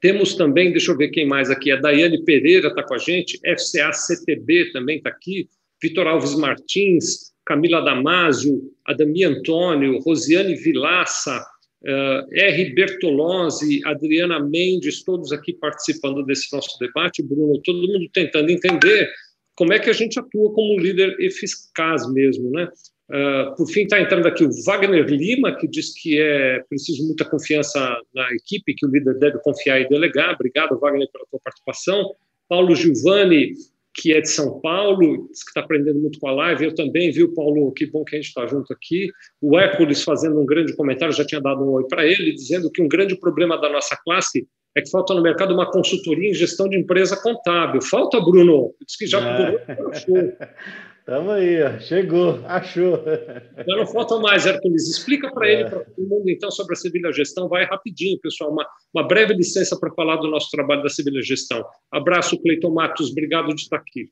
[0.00, 3.38] Temos também, deixa eu ver quem mais aqui, a Daiane Pereira está com a gente,
[3.38, 5.48] FCA CTB também está aqui,
[5.82, 11.44] Vitor Alves Martins, Camila Damasio, Adami Antônio, Rosiane Vilaça,
[11.84, 12.74] uh, R.
[12.74, 19.10] Bertolozzi, Adriana Mendes, todos aqui participando desse nosso debate, Bruno, todo mundo tentando entender
[19.54, 22.68] como é que a gente atua como líder eficaz mesmo, né?
[23.10, 27.24] Uh, por fim, está entrando aqui o Wagner Lima, que diz que é preciso muita
[27.24, 27.78] confiança
[28.14, 30.34] na equipe, que o líder deve confiar e delegar.
[30.34, 32.14] Obrigado, Wagner, pela tua participação.
[32.48, 33.52] Paulo Giovanni,
[33.94, 36.64] que é de São Paulo, diz que está aprendendo muito com a live.
[36.64, 37.72] Eu também, viu, Paulo?
[37.72, 39.10] Que bom que a gente está junto aqui.
[39.40, 42.82] O Hércules fazendo um grande comentário, já tinha dado um oi para ele, dizendo que
[42.82, 46.68] um grande problema da nossa classe é que falta no mercado uma consultoria em gestão
[46.68, 47.80] de empresa contábil.
[47.80, 48.74] Falta, Bruno?
[48.84, 50.32] Diz que já procurou.
[51.04, 51.78] Estamos aí, ó.
[51.80, 53.04] chegou, achou.
[53.04, 54.88] Já não falta mais, Hércules.
[54.88, 55.68] Explica para ele, é.
[55.68, 57.46] para todo mundo, então, sobre a Sevilha Gestão.
[57.46, 58.50] Vai rapidinho, pessoal.
[58.50, 61.62] Uma, uma breve licença para falar do nosso trabalho da Sevilha Gestão.
[61.92, 63.10] Abraço, Cleiton Matos.
[63.10, 64.10] Obrigado de estar aqui.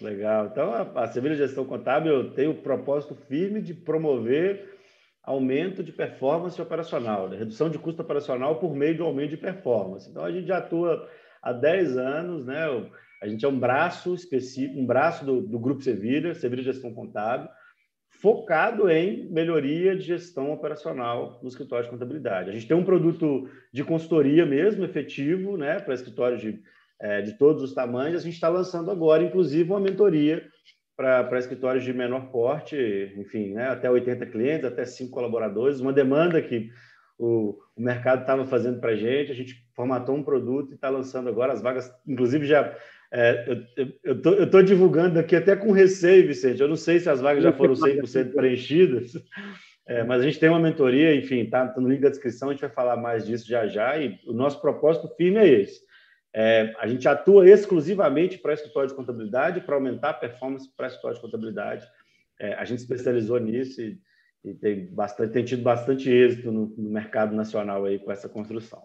[0.00, 0.46] Legal.
[0.46, 4.78] Então, a, a Sevilha Gestão Contábil tem o propósito firme de promover
[5.22, 7.36] aumento de performance operacional, né?
[7.36, 10.08] redução de custo operacional por meio do aumento de performance.
[10.08, 11.06] Então, a gente já atua
[11.42, 12.66] há 10 anos, né?
[13.20, 17.48] A gente é um braço específico, um braço do, do Grupo Sevilha, Sevilha Gestão Contábil,
[18.20, 22.50] focado em melhoria de gestão operacional no escritório de contabilidade.
[22.50, 26.60] A gente tem um produto de consultoria mesmo, efetivo, né, para escritórios de,
[27.00, 28.20] é, de todos os tamanhos.
[28.20, 30.46] A gente está lançando agora, inclusive, uma mentoria
[30.96, 32.76] para escritórios de menor porte,
[33.16, 36.68] enfim, né, até 80 clientes, até 5 colaboradores, uma demanda que
[37.18, 40.90] o, o mercado estava fazendo para a gente, a gente formatou um produto e está
[40.90, 42.76] lançando agora, as vagas, inclusive já
[43.12, 43.64] é,
[44.04, 46.60] eu estou divulgando aqui até com receio, Vicente.
[46.60, 49.12] Eu não sei se as vagas já foram 100% preenchidas,
[49.86, 52.52] é, mas a gente tem uma mentoria, enfim, está tá no link da descrição, a
[52.52, 53.98] gente vai falar mais disso já já.
[53.98, 55.80] E o nosso propósito firme é esse:
[56.32, 61.16] É, a gente atua exclusivamente para escritório de contabilidade, para aumentar a performance para escritório
[61.16, 61.86] de contabilidade.
[62.38, 63.98] É, a gente especializou nisso e,
[64.44, 68.80] e, tem, bastante, tem tido bastante êxito no, no mercado nacional aí com essa construção.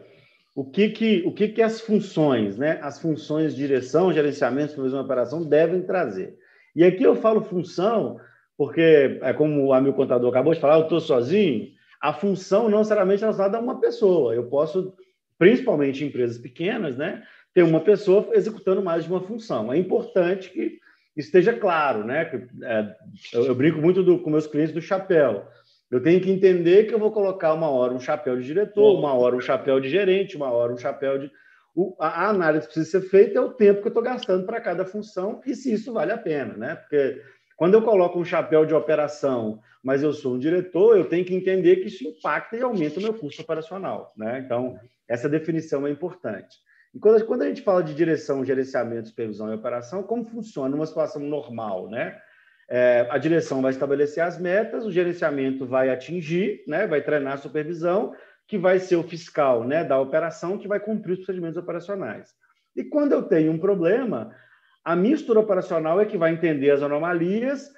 [0.56, 5.00] o que que, o que que as funções, né, as funções de direção, gerenciamento, supervisão
[5.00, 6.38] de operação devem trazer.
[6.76, 8.20] E aqui eu falo função,
[8.56, 12.78] porque é como o amigo contador acabou de falar, eu estou sozinho, a função não
[12.78, 14.36] necessariamente é relacionada a uma pessoa.
[14.36, 14.94] Eu posso,
[15.40, 17.24] principalmente em empresas pequenas, né,
[17.60, 19.74] ter uma pessoa executando mais de uma função.
[19.74, 20.80] É importante que
[21.18, 22.24] esteja claro, né?
[22.24, 22.96] Que, é,
[23.34, 25.46] eu, eu, brinco muito do, com meus clientes do chapéu.
[25.92, 29.14] Eu tenho que entender que eu vou colocar uma hora um chapéu de diretor, uma
[29.14, 31.30] hora um chapéu de gerente, uma hora um chapéu de.
[31.76, 34.62] o, a análise que precisa ser feita é o tempo que eu estou gastando para
[34.62, 36.76] cada função e se isso vale a pena, né?
[36.76, 37.22] Porque
[37.58, 41.36] quando eu coloco um chapéu de operação, mas eu sou um diretor, eu tenho que
[41.36, 44.40] entender que isso impacta e aumenta o meu custo operacional, né?
[44.46, 46.56] Então, essa definição é importante.
[46.94, 50.86] E quando, quando a gente fala de direção, gerenciamento, supervisão e operação, como funciona numa
[50.86, 52.20] situação normal, né?
[52.68, 56.88] É, a direção vai estabelecer as metas, o gerenciamento vai atingir, né?
[56.88, 58.14] Vai treinar a supervisão,
[58.48, 59.84] que vai ser o fiscal, né?
[59.84, 62.34] Da operação que vai cumprir os procedimentos operacionais.
[62.76, 64.36] E quando eu tenho um problema,
[64.84, 67.72] a mistura operacional é que vai entender as anomalias,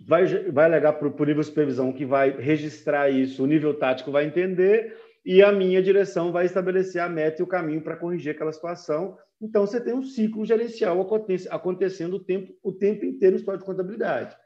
[0.00, 4.10] vai, vai alegar para o nível de supervisão que vai registrar isso, o nível tático
[4.10, 8.30] vai entender, e a minha direção vai estabelecer a meta e o caminho para corrigir
[8.30, 9.18] aquela situação.
[9.42, 11.00] Então, você tem um ciclo gerencial
[11.50, 14.36] acontecendo o tempo, o tempo inteiro no história de contabilidade.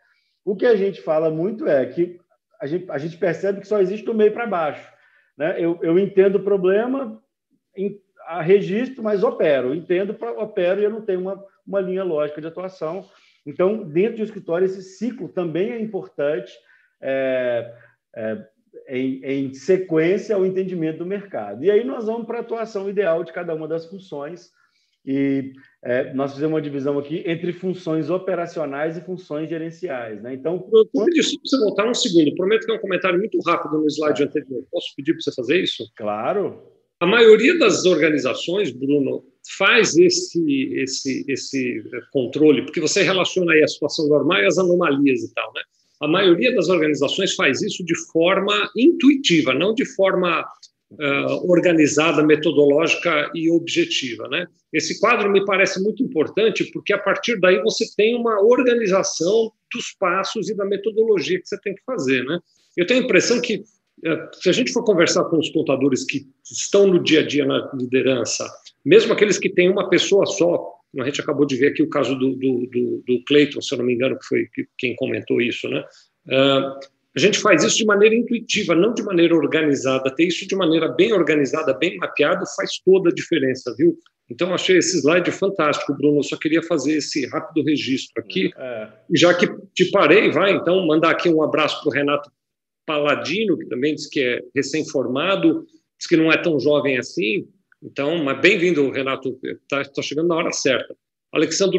[0.42, 2.18] O que a gente fala muito é que
[2.58, 4.90] a gente, a gente percebe que só existe do meio para baixo.
[5.36, 5.62] Né?
[5.62, 7.22] Eu, eu entendo o problema,
[7.76, 9.74] em, a registro, mas opero.
[9.74, 13.04] Entendo, opero e eu não tenho uma, uma linha lógica de atuação.
[13.44, 16.54] Então, dentro do escritório, esse ciclo também é importante
[17.02, 17.70] é,
[18.16, 18.46] é,
[18.88, 21.64] em, em, sequência ao entendimento do mercado.
[21.64, 24.50] E aí nós vamos para a atuação ideal de cada uma das funções.
[25.04, 25.52] E
[25.82, 30.22] é, nós fizemos uma divisão aqui entre funções operacionais e funções gerenciais.
[30.22, 30.34] Né?
[30.34, 32.34] Então, eu vou pedir só para você voltar um segundo.
[32.34, 34.62] Prometo que é um comentário muito rápido no slide anterior.
[34.70, 35.90] Posso pedir para você fazer isso?
[35.96, 36.62] Claro.
[37.00, 39.24] A maioria das organizações, Bruno,
[39.56, 45.22] faz esse, esse, esse controle, porque você relaciona aí a situação normal e as anomalias
[45.22, 45.62] e tal, né?
[46.00, 50.44] A maioria das organizações faz isso de forma intuitiva, não de forma
[50.92, 54.46] uh, organizada, metodológica e objetiva, né?
[54.72, 59.92] Esse quadro me parece muito importante porque a partir daí você tem uma organização dos
[59.98, 62.38] passos e da metodologia que você tem que fazer, né?
[62.76, 63.64] Eu tenho a impressão que
[64.04, 67.44] eh, se a gente for conversar com os contadores que estão no dia a dia
[67.44, 68.48] na liderança,
[68.84, 72.14] mesmo aqueles que têm uma pessoa só, a gente acabou de ver aqui o caso
[72.16, 74.48] do, do, do, do Clayton, se eu não me engano, que foi
[74.78, 75.84] quem comentou isso, né?
[76.26, 76.80] Uh,
[77.16, 80.14] a gente faz isso de maneira intuitiva, não de maneira organizada.
[80.14, 83.96] Ter isso de maneira bem organizada, bem mapeado, faz toda a diferença, viu?
[84.30, 86.18] Então, achei esse slide fantástico, Bruno.
[86.18, 88.50] Eu só queria fazer esse rápido registro aqui.
[88.56, 88.88] É.
[89.12, 92.30] Já que te parei, vai então mandar aqui um abraço para o Renato
[92.86, 95.66] Paladino, que também diz que é recém-formado,
[95.98, 97.48] diz que não é tão jovem assim.
[97.82, 100.94] Então, mas bem-vindo, Renato, está tá chegando na hora certa.
[101.32, 101.78] Alexandre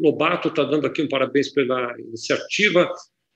[0.00, 2.90] Lobato está dando aqui um parabéns pela iniciativa.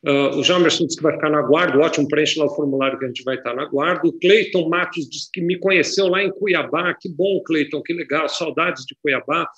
[0.07, 3.05] Uh, o Jamerson disse que vai ficar na guarda, ótimo, preenche lá o formulário que
[3.07, 4.07] a gente vai estar na guarda.
[4.07, 8.29] O Cleiton Matos disse que me conheceu lá em Cuiabá, que bom, Cleiton, que legal,
[8.29, 9.49] saudades de Cuiabá.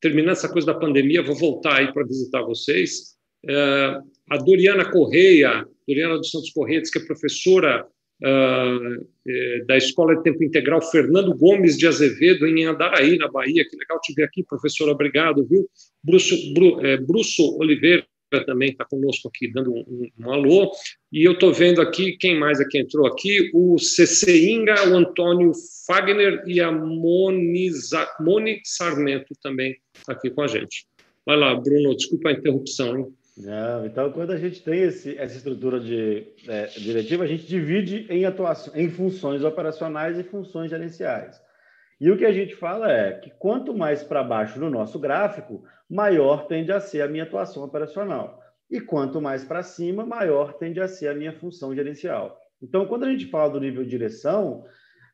[0.00, 3.14] Terminando essa coisa da pandemia, vou voltar aí para visitar vocês.
[3.44, 7.86] Uh, a Doriana Correia, Doriana dos Santos Correia, diz que é professora
[8.22, 13.66] uh, da Escola de Tempo Integral Fernando Gomes de Azevedo, em Andaraí, na Bahia.
[13.68, 15.68] Que legal te ver aqui, professora, obrigado, viu?
[16.02, 18.04] Bruce, Bru, é, Brusso Oliveira
[18.46, 20.70] também está conosco aqui, dando um, um, alô.
[21.12, 23.50] E eu estou vendo aqui, quem mais aqui entrou aqui?
[23.52, 25.50] O Ceceinga, o Antônio
[25.86, 27.70] Fagner e a Moni,
[28.20, 30.86] Moni Sarmento também está aqui com a gente.
[31.26, 33.06] Vai lá, Bruno, desculpa a interrupção, hein?
[33.44, 38.06] Não, então, quando a gente tem esse, essa estrutura de, é, diretiva, a gente divide
[38.10, 41.40] em, atuação, em funções operacionais e funções gerenciais.
[42.00, 45.62] E o que a gente fala é que quanto mais para baixo no nosso gráfico,
[45.88, 48.40] maior tende a ser a minha atuação operacional.
[48.70, 52.38] E quanto mais para cima, maior tende a ser a minha função gerencial.
[52.62, 54.64] Então, quando a gente fala do nível de direção,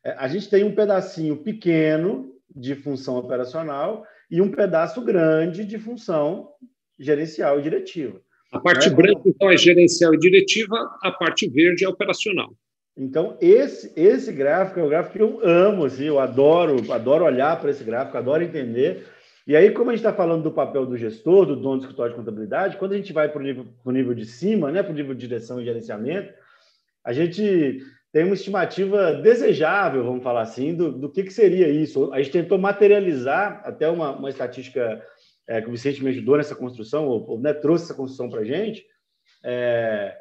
[0.03, 5.77] é, a gente tem um pedacinho pequeno de função operacional e um pedaço grande de
[5.77, 6.49] função
[6.99, 8.21] gerencial e diretiva.
[8.51, 8.95] A parte né?
[8.95, 12.53] branca, então, é gerencial e diretiva, a parte verde é operacional.
[12.97, 17.59] Então, esse, esse gráfico é um gráfico que eu amo, assim, eu adoro, adoro olhar
[17.59, 19.05] para esse gráfico, adoro entender.
[19.45, 22.13] E aí, como a gente está falando do papel do gestor, do dono do escritório
[22.13, 24.95] de contabilidade, quando a gente vai para o nível, nível de cima, né, para o
[24.95, 26.33] nível de direção e gerenciamento,
[27.03, 27.81] a gente
[28.11, 32.11] tem uma estimativa desejável, vamos falar assim, do, do que, que seria isso.
[32.13, 35.01] A gente tentou materializar até uma, uma estatística
[35.47, 38.41] é, que o Vicente me ajudou nessa construção, ou, ou né, trouxe essa construção para
[38.41, 38.85] a gente,
[39.43, 40.15] é,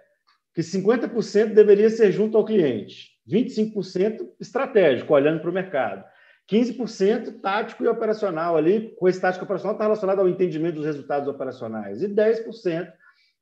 [0.55, 6.05] que 50% deveria ser junto ao cliente, 25% estratégico, olhando para o mercado,
[6.51, 11.29] 15% tático e operacional ali, com esse tático operacional está relacionado ao entendimento dos resultados
[11.29, 12.93] operacionais, e 10%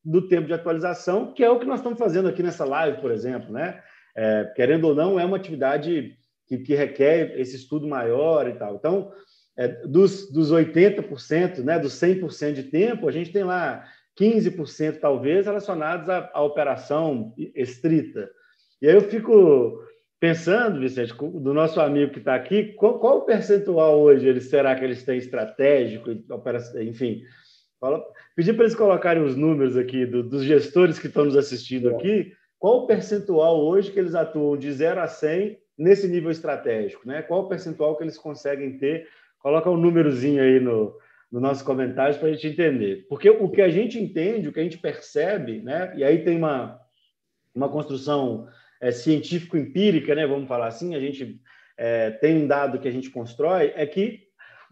[0.05, 3.11] do tempo de atualização, que é o que nós estamos fazendo aqui nessa live, por
[3.11, 3.83] exemplo, né?
[4.17, 6.17] É, querendo ou não, é uma atividade
[6.47, 8.77] que, que requer esse estudo maior e tal.
[8.77, 9.13] Então,
[9.57, 13.85] é, dos, dos 80%, né, dos 100% de tempo, a gente tem lá
[14.19, 18.29] 15% talvez relacionados à, à, operação estrita.
[18.81, 19.81] E aí eu fico
[20.21, 24.75] pensando, Vicente, do nosso amigo que está aqui, qual, qual, o percentual hoje ele, será
[24.75, 26.11] que eles têm estratégico,
[26.81, 27.23] enfim?
[27.81, 28.03] Fala,
[28.35, 32.33] pedir para eles colocarem os números aqui do, dos gestores que estão nos assistindo aqui,
[32.59, 37.07] qual o percentual hoje que eles atuam de 0 a 100 nesse nível estratégico?
[37.07, 37.21] Né?
[37.21, 39.07] Qual o percentual que eles conseguem ter?
[39.45, 40.97] Coloca um númerozinho aí no,
[41.31, 43.07] no nossos comentários para a gente entender.
[43.11, 45.93] Porque o que a gente entende, o que a gente percebe, né?
[45.95, 46.81] e aí tem uma,
[47.55, 48.49] uma construção
[48.81, 50.27] é, científico-empírica, né?
[50.27, 51.43] vamos falar assim, a gente
[51.77, 54.21] é, tem um dado que a gente constrói, é que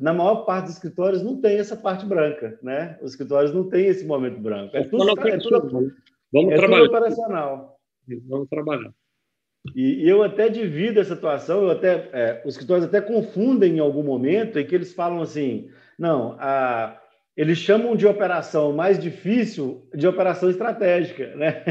[0.00, 2.98] na maior parte dos escritórios não tem essa parte branca, né?
[3.02, 4.74] Os escritórios não têm esse momento branco.
[4.74, 5.92] É tudo, é tudo,
[6.32, 6.84] Vamos é trabalhar.
[6.84, 7.78] tudo operacional.
[8.26, 8.90] Vamos trabalhar.
[9.74, 13.78] E, e, eu até divido essa situação, eu até, é, os escritórios até confundem em
[13.78, 17.00] algum momento em que eles falam assim, não, a,
[17.36, 21.62] eles chamam de operação mais difícil de operação estratégica, né?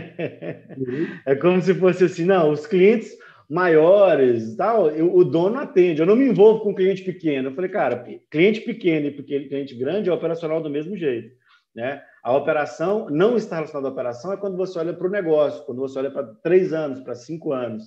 [0.77, 1.07] Uhum.
[1.25, 3.11] É como se fosse assim, não, os clientes
[3.49, 7.49] maiores tal, eu, o dono atende, eu não me envolvo com cliente pequeno.
[7.49, 11.35] Eu falei, cara, cliente pequeno e cliente grande é operacional do mesmo jeito,
[11.75, 12.01] né?
[12.23, 15.79] A operação não está relacionada à operação é quando você olha para o negócio, quando
[15.79, 17.83] você olha para três anos, para cinco anos.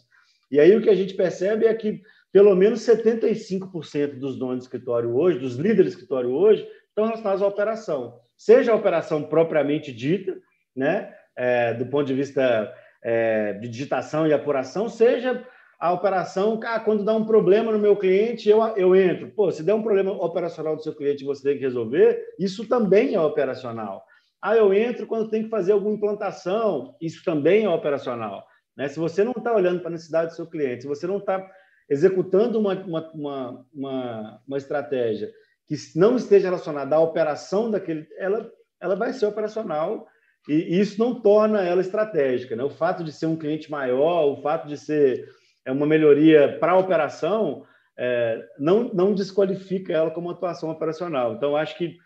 [0.51, 4.65] E aí o que a gente percebe é que pelo menos 75% dos donos de
[4.65, 8.19] escritório hoje, dos líderes de escritório hoje, estão relacionados à operação.
[8.37, 10.37] Seja a operação propriamente dita,
[10.75, 12.75] né, é, do ponto de vista
[13.05, 15.47] é, de digitação e apuração, seja
[15.79, 19.31] a operação, ah, quando dá um problema no meu cliente, eu, eu entro.
[19.31, 23.15] Pô, se der um problema operacional do seu cliente você tem que resolver, isso também
[23.15, 24.05] é operacional.
[24.47, 28.47] Ah, eu entro quando tem que fazer alguma implantação, isso também é operacional.
[28.77, 28.89] Né?
[28.89, 31.51] Se você não está olhando para a necessidade do seu cliente, se você não está
[31.89, 35.33] executando uma, uma, uma, uma, uma estratégia
[35.67, 40.07] que não esteja relacionada à operação daquele, ela, ela vai ser operacional
[40.47, 42.55] e isso não torna ela estratégica.
[42.55, 42.63] Né?
[42.63, 45.27] O fato de ser um cliente maior, o fato de ser
[45.65, 47.65] é uma melhoria para a operação,
[47.97, 51.33] é, não, não desqualifica ela como atuação operacional.
[51.33, 51.97] Então, acho que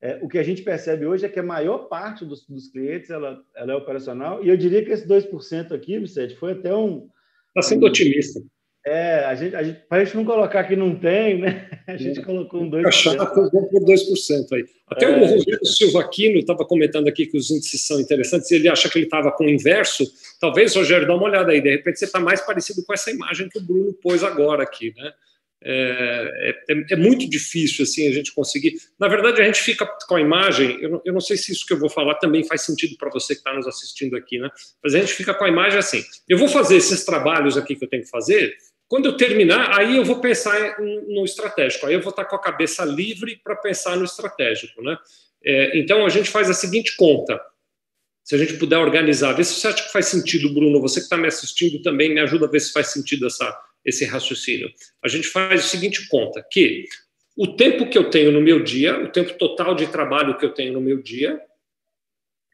[0.00, 3.10] é, o que a gente percebe hoje é que a maior parte dos, dos clientes
[3.10, 7.08] ela, ela, é operacional, e eu diria que esse 2% aqui, Vicente, foi até um.
[7.48, 8.40] Está sendo um, otimista.
[8.86, 11.68] É, a gente, a gente, para a gente não colocar que não tem, né?
[11.88, 12.22] A gente é.
[12.22, 12.86] colocou um 2%.
[12.86, 14.64] Achar por 2% aí.
[14.86, 15.16] Até é.
[15.16, 18.88] o Rodrigo Silva Aquino estava comentando aqui que os índices são interessantes, e ele acha
[18.88, 20.04] que ele estava com o inverso.
[20.40, 23.48] Talvez, Rogério, dá uma olhada aí, de repente você está mais parecido com essa imagem
[23.48, 25.12] que o Bruno pôs agora aqui, né?
[25.60, 28.74] É, é, é, muito difícil assim a gente conseguir.
[28.98, 30.78] Na verdade, a gente fica com a imagem.
[30.80, 33.10] Eu não, eu não sei se isso que eu vou falar também faz sentido para
[33.10, 34.48] você que está nos assistindo aqui, né?
[34.82, 37.84] Mas a gente fica com a imagem assim: eu vou fazer esses trabalhos aqui que
[37.84, 38.56] eu tenho que fazer.
[38.86, 41.86] Quando eu terminar, aí eu vou pensar no estratégico.
[41.86, 44.96] Aí eu vou estar com a cabeça livre para pensar no estratégico, né?
[45.44, 47.38] É, então a gente faz a seguinte conta.
[48.24, 50.80] Se a gente puder organizar, vê se você acha que faz sentido, Bruno.
[50.80, 53.58] Você que está me assistindo também me ajuda a ver se faz sentido essa
[53.88, 54.70] esse raciocínio.
[55.02, 56.84] A gente faz o seguinte conta, que
[57.36, 60.52] o tempo que eu tenho no meu dia, o tempo total de trabalho que eu
[60.52, 61.40] tenho no meu dia,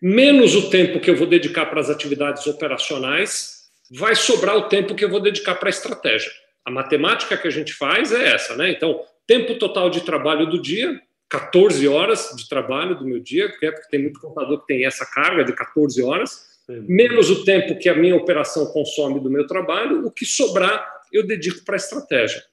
[0.00, 4.94] menos o tempo que eu vou dedicar para as atividades operacionais, vai sobrar o tempo
[4.94, 6.30] que eu vou dedicar para a estratégia.
[6.64, 8.70] A matemática que a gente faz é essa, né?
[8.70, 13.70] Então, tempo total de trabalho do dia, 14 horas de trabalho do meu dia, porque
[13.90, 17.94] tem muito computador que tem essa carga de 14 horas, menos o tempo que a
[17.94, 22.44] minha operação consome do meu trabalho, o que sobrar eu dedico para a estratégia.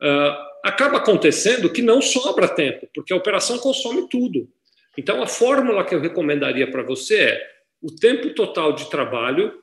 [0.00, 4.48] Uh, acaba acontecendo que não sobra tempo, porque a operação consome tudo.
[4.96, 7.50] Então, a fórmula que eu recomendaria para você é
[7.82, 9.60] o tempo total de trabalho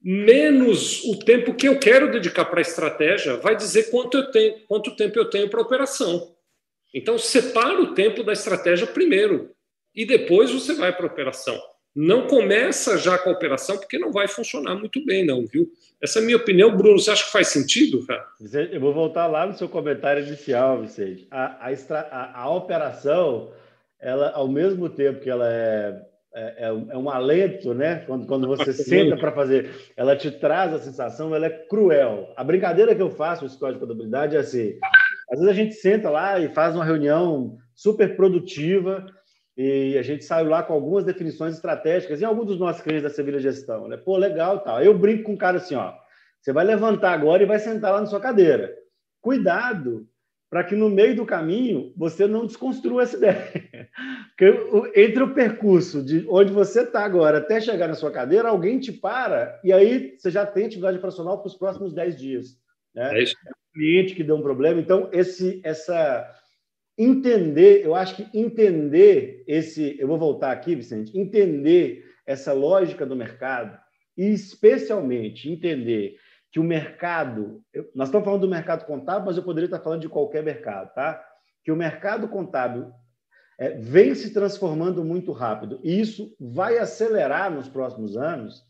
[0.00, 4.60] menos o tempo que eu quero dedicar para a estratégia vai dizer quanto, eu tenho,
[4.66, 6.36] quanto tempo eu tenho para a operação.
[6.92, 9.50] Então, separa o tempo da estratégia primeiro
[9.94, 11.58] e depois você vai para a operação.
[11.94, 15.70] Não começa já com a operação, porque não vai funcionar muito bem, não, viu?
[16.02, 16.76] Essa é a minha opinião.
[16.76, 18.26] Bruno, você acha que faz sentido, cara?
[18.72, 21.28] Eu vou voltar lá no seu comentário inicial, Vicente.
[21.30, 23.52] A, a, extra, a, a operação,
[24.00, 26.02] ela, ao mesmo tempo que ela é,
[26.34, 28.02] é, é um é alento, né?
[28.06, 32.32] Quando, quando você senta para fazer, ela te traz a sensação, ela é cruel.
[32.36, 34.76] A brincadeira que eu faço no escola de contabilidade é assim:
[35.30, 39.06] às vezes a gente senta lá e faz uma reunião super produtiva
[39.56, 43.10] e a gente saiu lá com algumas definições estratégicas em alguns dos nossos clientes da
[43.10, 43.96] Sevilha Gestão, né?
[43.96, 44.82] Pô, legal, tal.
[44.82, 45.94] Eu brinco com o cara assim, ó,
[46.40, 48.74] você vai levantar agora e vai sentar lá na sua cadeira.
[49.20, 50.08] Cuidado
[50.50, 53.88] para que no meio do caminho você não desconstrua essa ideia.
[54.36, 58.78] Porque entre o percurso de onde você está agora até chegar na sua cadeira, alguém
[58.78, 62.46] te para e aí você já tem atividade operacional para os próximos 10 dias.
[62.94, 63.18] Né?
[63.18, 63.34] É isso.
[63.46, 64.80] É um cliente que deu um problema.
[64.80, 66.28] Então, esse, essa
[66.96, 73.16] entender, eu acho que entender esse, eu vou voltar aqui, Vicente, entender essa lógica do
[73.16, 73.78] mercado
[74.16, 76.16] e especialmente entender
[76.52, 77.60] que o mercado,
[77.94, 81.20] nós estamos falando do mercado contábil, mas eu poderia estar falando de qualquer mercado, tá?
[81.64, 82.92] Que o mercado contábil
[83.58, 88.62] é, vem se transformando muito rápido e isso vai acelerar nos próximos anos.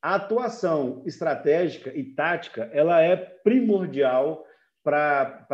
[0.00, 4.44] A atuação estratégica e tática ela é primordial
[4.82, 5.46] para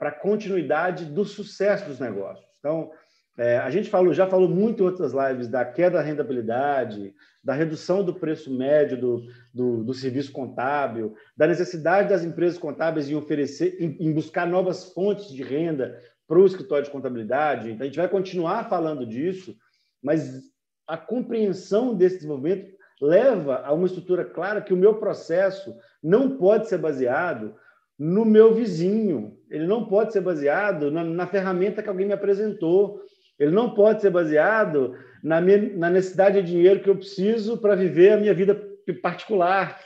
[0.00, 2.46] a continuidade do sucesso dos negócios.
[2.58, 2.90] Então,
[3.38, 7.54] é, a gente falou, já falou muito em outras lives da queda da rentabilidade, da
[7.54, 9.22] redução do preço médio do,
[9.54, 14.92] do, do, serviço contábil, da necessidade das empresas contábeis em oferecer, em, em buscar novas
[14.92, 15.98] fontes de renda
[16.28, 17.70] para o escritório de contabilidade.
[17.70, 19.56] Então, a gente vai continuar falando disso,
[20.02, 20.42] mas
[20.86, 26.68] a compreensão desse desenvolvimento leva a uma estrutura clara que o meu processo não pode
[26.68, 27.54] ser baseado
[28.00, 32.98] no meu vizinho, ele não pode ser baseado na, na ferramenta que alguém me apresentou,
[33.38, 37.74] ele não pode ser baseado na, minha, na necessidade de dinheiro que eu preciso para
[37.74, 38.54] viver a minha vida
[39.02, 39.78] particular.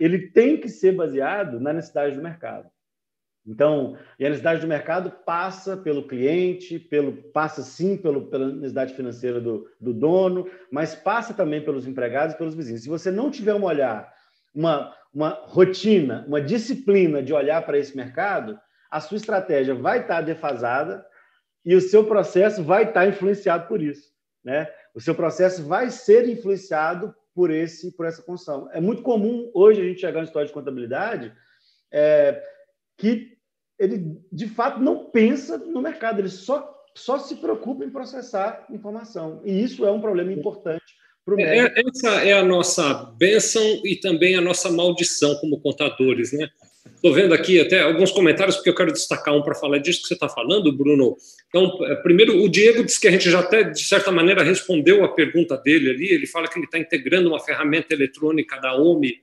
[0.00, 2.70] Ele tem que ser baseado na necessidade do mercado.
[3.46, 9.42] Então, a necessidade do mercado passa pelo cliente, pelo, passa sim pelo, pela necessidade financeira
[9.42, 12.82] do, do dono, mas passa também pelos empregados e pelos vizinhos.
[12.82, 14.10] Se você não tiver um olhar,
[14.54, 18.58] uma, uma rotina, uma disciplina de olhar para esse mercado,
[18.90, 21.04] a sua estratégia vai estar defasada
[21.64, 24.10] e o seu processo vai estar influenciado por isso,
[24.42, 24.68] né?
[24.94, 28.68] O seu processo vai ser influenciado por esse por essa construção.
[28.72, 31.32] É muito comum hoje a gente chegar no história de contabilidade
[31.90, 32.42] é,
[32.96, 33.38] que
[33.78, 39.40] ele de fato não pensa no mercado, ele só só se preocupa em processar informação
[39.44, 41.90] e isso é um problema importante para o é, médico.
[41.90, 46.48] Essa é a nossa bênção e também a nossa maldição como contadores, né?
[46.94, 50.08] Estou vendo aqui até alguns comentários, porque eu quero destacar um para falar disso que
[50.08, 51.16] você está falando, Bruno.
[51.48, 55.04] Então, é, primeiro, o Diego disse que a gente já até, de certa maneira, respondeu
[55.04, 56.08] a pergunta dele ali.
[56.12, 59.20] Ele fala que ele está integrando uma ferramenta eletrônica da OMI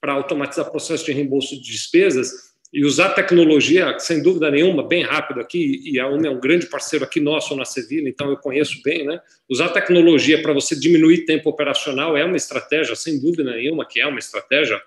[0.00, 5.02] para automatizar o processo de reembolso de despesas e usar tecnologia, sem dúvida nenhuma, bem
[5.02, 8.36] rápido aqui, e a OMI é um grande parceiro aqui nosso na Sevilla, então eu
[8.36, 9.20] conheço bem, né?
[9.48, 14.06] Usar tecnologia para você diminuir tempo operacional é uma estratégia, sem dúvida nenhuma, que é
[14.06, 14.80] uma estratégia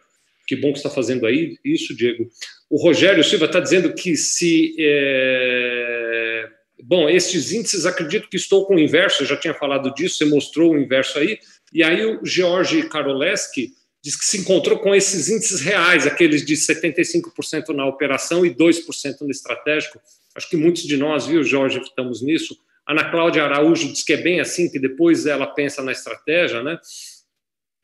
[0.45, 2.29] que bom que está fazendo aí isso, Diego.
[2.69, 4.75] O Rogério Silva está dizendo que se.
[4.77, 6.49] É...
[6.84, 10.25] Bom, esses índices, acredito que estou com o inverso, eu já tinha falado disso, você
[10.25, 11.39] mostrou o inverso aí.
[11.73, 13.71] E aí o George Karoleski
[14.04, 19.22] diz que se encontrou com esses índices reais, aqueles de 75% na operação e 2%
[19.22, 19.99] no estratégico.
[20.36, 22.58] Acho que muitos de nós, viu, Jorge, estamos nisso.
[22.86, 26.78] Ana Cláudia Araújo diz que é bem assim, que depois ela pensa na estratégia, né?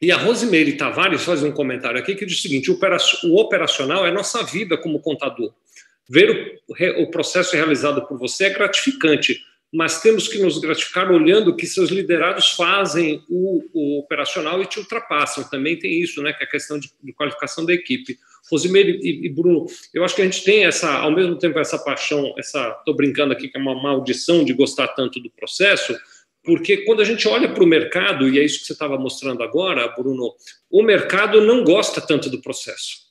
[0.02, 4.12] E a Rosimeire Tavares faz um comentário aqui que diz o seguinte: o operacional é
[4.12, 5.54] nossa vida como contador.
[6.10, 9.40] Ver o, o processo realizado por você é gratificante,
[9.72, 14.80] mas temos que nos gratificar olhando que seus liderados fazem o, o, operacional e te
[14.80, 15.44] ultrapassam.
[15.44, 18.18] Também tem isso, né, que é a questão de, de qualificação da equipe.
[18.50, 21.78] Rosimeire e, e, Bruno, eu acho que a gente tem essa, ao mesmo tempo, essa
[21.78, 25.96] paixão, essa, estou brincando aqui que é uma maldição de gostar tanto do processo,
[26.44, 29.44] porque quando a gente olha para o mercado, e é isso que você estava mostrando
[29.44, 30.34] agora, Bruno,
[30.70, 33.10] o mercado não gosta tanto do processo.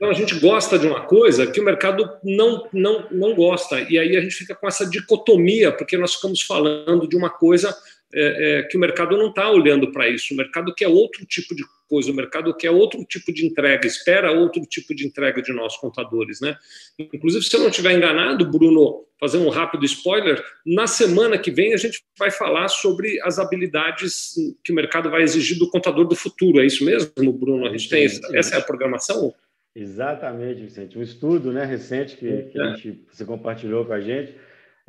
[0.00, 3.98] Então a gente gosta de uma coisa que o mercado não, não, não gosta, e
[3.98, 7.76] aí a gente fica com essa dicotomia, porque nós ficamos falando de uma coisa
[8.14, 10.32] é, é, que o mercado não está olhando para isso.
[10.32, 14.32] O mercado quer outro tipo de coisa, o mercado quer outro tipo de entrega, espera
[14.32, 16.40] outro tipo de entrega de nós, contadores.
[16.40, 16.56] Né?
[16.98, 21.74] Inclusive, se eu não estiver enganado, Bruno, fazer um rápido spoiler, na semana que vem
[21.74, 24.32] a gente vai falar sobre as habilidades
[24.64, 26.58] que o mercado vai exigir do contador do futuro.
[26.58, 27.66] É isso mesmo, Bruno?
[27.66, 29.34] A gente tem essa, essa é a programação?
[29.74, 30.98] Exatamente, Vicente.
[30.98, 34.34] Um estudo né, recente que, que a gente, você compartilhou com a gente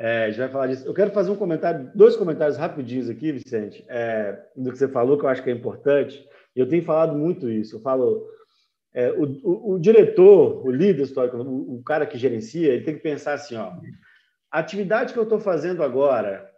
[0.04, 0.88] é, a gente vai falar disso.
[0.88, 5.16] Eu quero fazer um comentário, dois comentários rapidinhos aqui, Vicente, é, do que você falou,
[5.16, 6.28] que eu acho que é importante.
[6.56, 7.76] Eu tenho falado muito isso.
[7.76, 8.28] Eu falo,
[8.96, 12.96] é, o, o, o, diretor, o líder histórico, o, o, cara que gerencia, ele tem
[12.96, 13.74] que pensar assim: ó,
[14.52, 16.50] a atividade que eu estou fazendo agora,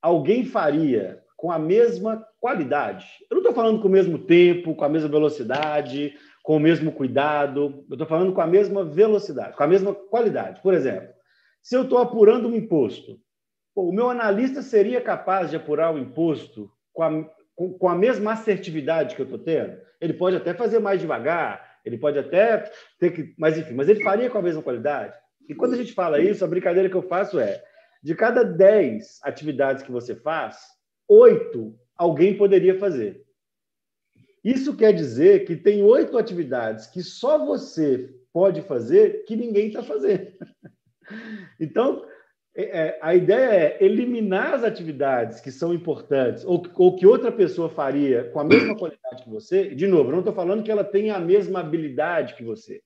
[0.00, 3.06] alguém faria com a mesma qualidade.
[3.30, 6.92] Eu não estou falando com o mesmo tempo, com a mesma velocidade, com o mesmo
[6.92, 7.84] cuidado.
[7.88, 10.60] Eu estou falando com a mesma velocidade, com a mesma qualidade.
[10.60, 11.08] Por exemplo,
[11.62, 13.18] se eu estou apurando um imposto,
[13.74, 17.24] pô, o meu analista seria capaz de apurar o imposto com a,
[17.54, 19.78] com, com a mesma assertividade que eu estou tendo?
[20.00, 23.34] Ele pode até fazer mais devagar, ele pode até ter que.
[23.38, 25.14] Mas, enfim, mas ele faria com a mesma qualidade?
[25.48, 27.62] E quando a gente fala isso, a brincadeira que eu faço é:
[28.02, 30.58] de cada 10 atividades que você faz,
[31.08, 33.22] oito alguém poderia fazer.
[34.44, 39.82] Isso quer dizer que tem oito atividades que só você pode fazer que ninguém está
[39.82, 40.32] fazendo.
[41.60, 42.06] Então,
[42.54, 47.32] é, é, a ideia é eliminar as atividades que são importantes ou, ou, que outra
[47.32, 49.74] pessoa faria com a mesma qualidade que você.
[49.74, 52.82] De novo, não estou falando que ela tenha a mesma habilidade que você,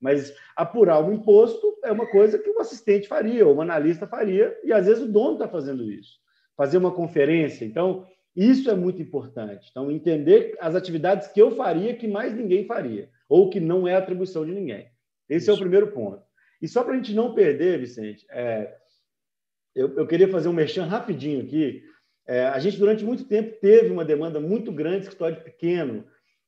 [0.00, 4.56] mas apurar um imposto é uma coisa que um assistente faria, ou um analista faria,
[4.62, 6.18] e às vezes o dono está fazendo isso.
[6.56, 7.64] Fazer uma conferência.
[7.64, 8.06] Então,
[8.36, 9.68] isso é muito importante.
[9.70, 13.94] Então, entender as atividades que eu faria que mais ninguém faria, ou que não é
[13.94, 14.88] atribuição de ninguém.
[15.28, 15.50] Esse isso.
[15.50, 16.22] é o primeiro ponto.
[16.60, 18.74] E só para a gente não perder, Vicente, é,
[19.74, 21.82] eu, eu queria fazer um merchan rapidinho aqui.
[22.26, 26.04] É, a gente, durante muito tempo, teve uma demanda muito grande de escritório pequeno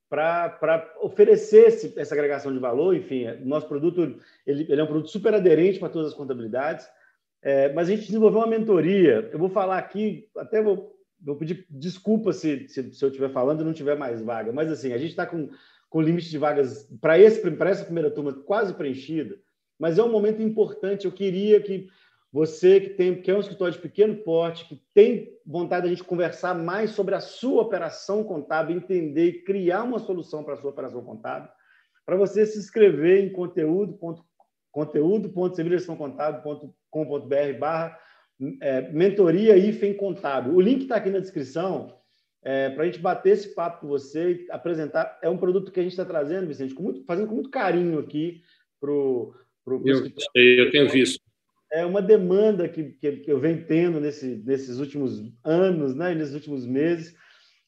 [0.09, 2.95] para oferecer esse, essa agregação de valor.
[2.95, 6.89] Enfim, nosso produto ele, ele é um produto super aderente para todas as contabilidades,
[7.43, 9.29] é, mas a gente desenvolveu uma mentoria.
[9.31, 13.61] Eu vou falar aqui, até vou, vou pedir desculpa se, se, se eu estiver falando
[13.61, 15.51] e não tiver mais vaga, mas assim, a gente está com,
[15.89, 19.37] com limite de vagas para essa primeira turma quase preenchida,
[19.79, 21.05] mas é um momento importante.
[21.05, 21.89] Eu queria que
[22.33, 25.95] você que tem que é um escritório de pequeno porte, que tem vontade de a
[25.95, 30.57] gente conversar mais sobre a sua operação contábil, entender e criar uma solução para a
[30.57, 31.49] sua operação contábil,
[32.05, 33.99] para você se inscrever em conteúdo
[34.71, 37.99] conteúdo.sevilhagestioncontábil.com.br barra
[38.61, 40.55] é, mentoria IFEM Contábil.
[40.55, 41.95] O link está aqui na descrição
[42.43, 45.19] é, para a gente bater esse papo com você e apresentar.
[45.23, 47.99] É um produto que a gente está trazendo, Vicente, com muito, fazendo com muito carinho
[47.99, 48.43] aqui
[48.81, 49.35] para o
[49.67, 51.21] eu, eu tenho visto
[51.71, 56.35] é uma demanda que, que, que eu venho tendo nesse, nesses últimos anos, né, nesses
[56.35, 57.15] últimos meses.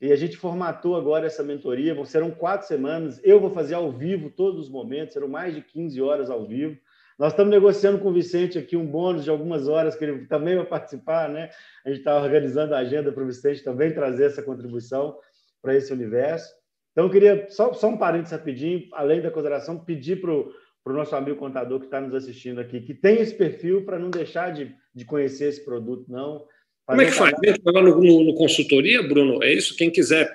[0.01, 1.95] E a gente formatou agora essa mentoria.
[2.07, 3.21] Serão quatro semanas.
[3.23, 6.79] Eu vou fazer ao vivo todos os momentos, serão mais de 15 horas ao vivo.
[7.21, 10.57] Nós estamos negociando com o Vicente aqui um bônus de algumas horas que ele também
[10.57, 11.51] vai participar, né?
[11.85, 15.19] A gente está organizando a agenda para o Vicente também trazer essa contribuição
[15.61, 16.51] para esse universo.
[16.93, 20.53] Então, eu queria, só, só um parênteses rapidinho, além da consideração, pedir para o
[20.87, 24.51] nosso amigo contador que está nos assistindo aqui, que tem esse perfil para não deixar
[24.55, 26.47] de, de conhecer esse produto, não.
[26.87, 27.35] Como é que faz?
[27.67, 29.45] Lá no, no, no, consultoria, Bruno?
[29.45, 29.77] É isso?
[29.77, 30.27] Quem quiser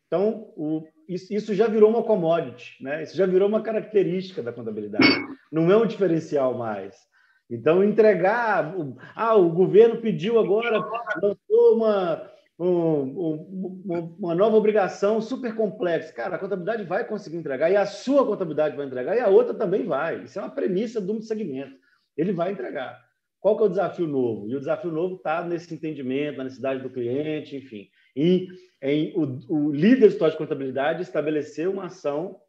[0.07, 3.05] Então, o, isso, isso, já virou uma commodity, né?
[3.05, 5.09] isso já virou uma característica da contabilidade,
[5.51, 6.95] não é um diferencial mais.
[7.49, 8.74] Então, entregar.
[9.14, 10.78] Ah, o governo pediu agora,
[11.22, 16.13] lançou uma, um, uma nova obrigação super complexa.
[16.13, 19.55] Cara, a contabilidade vai conseguir entregar, e a sua contabilidade vai entregar, e a outra
[19.55, 20.25] também vai.
[20.25, 21.77] Isso é uma premissa do segmento.
[22.17, 23.05] Ele vai entregar.
[23.41, 24.49] Qual que é o desafio novo?
[24.49, 27.89] E o desafio novo está nesse entendimento, na necessidade do cliente, enfim.
[28.15, 28.49] E
[28.83, 32.41] em, o, o, líder do de contabilidade estabeleceu uma ação,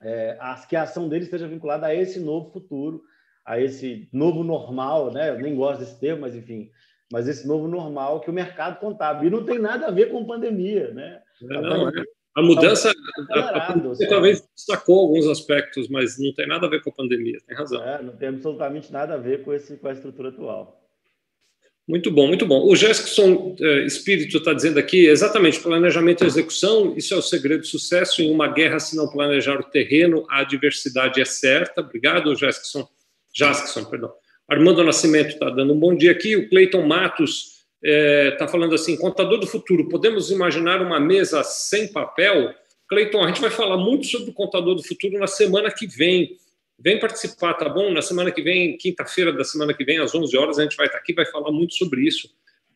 [0.00, 0.38] é,
[0.68, 3.02] que a ação dele esteja vinculada a esse novo futuro,
[3.44, 5.30] a esse novo normal, né?
[5.30, 6.70] Eu nem gosto desse termo, mas enfim,
[7.12, 9.28] mas esse novo normal que o mercado contábil.
[9.28, 11.20] E não tem nada a ver com pandemia, né?
[11.42, 11.92] Não, é.
[12.34, 12.90] A mudança,
[13.30, 16.94] a, a pandemia talvez destacou alguns aspectos, mas não tem nada a ver com a
[16.94, 17.84] pandemia, tem razão.
[17.86, 20.80] É, não tem absolutamente nada a ver com, esse, com a estrutura atual.
[21.86, 22.66] Muito bom, muito bom.
[22.66, 27.62] O Gerson eh, Espírito está dizendo aqui, exatamente, planejamento e execução, isso é o segredo
[27.62, 28.22] de sucesso.
[28.22, 31.82] Em uma guerra, se não planejar o terreno, a adversidade é certa.
[31.82, 32.88] Obrigado, Gerson.
[33.34, 34.12] Jaskson, perdão.
[34.52, 36.36] Armando Nascimento está dando um bom dia aqui.
[36.36, 41.42] O Cleiton Matos está é, tá falando assim: contador do futuro, podemos imaginar uma mesa
[41.42, 42.52] sem papel?
[42.86, 46.36] Cleiton, a gente vai falar muito sobre o contador do futuro na semana que vem.
[46.78, 47.90] Vem participar, tá bom?
[47.92, 50.84] Na semana que vem, quinta-feira da semana que vem, às 11 horas, a gente vai
[50.84, 52.28] estar aqui vai falar muito sobre isso.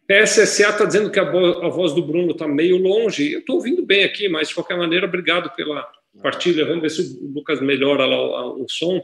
[0.09, 3.33] PSSA está dizendo que a, voz do Bruno está meio longe.
[3.33, 5.87] Eu estou ouvindo bem aqui, mas de qualquer maneira, obrigado pela
[6.23, 6.65] partilha.
[6.65, 9.03] Vamos ver se o Lucas melhora lá o, o som.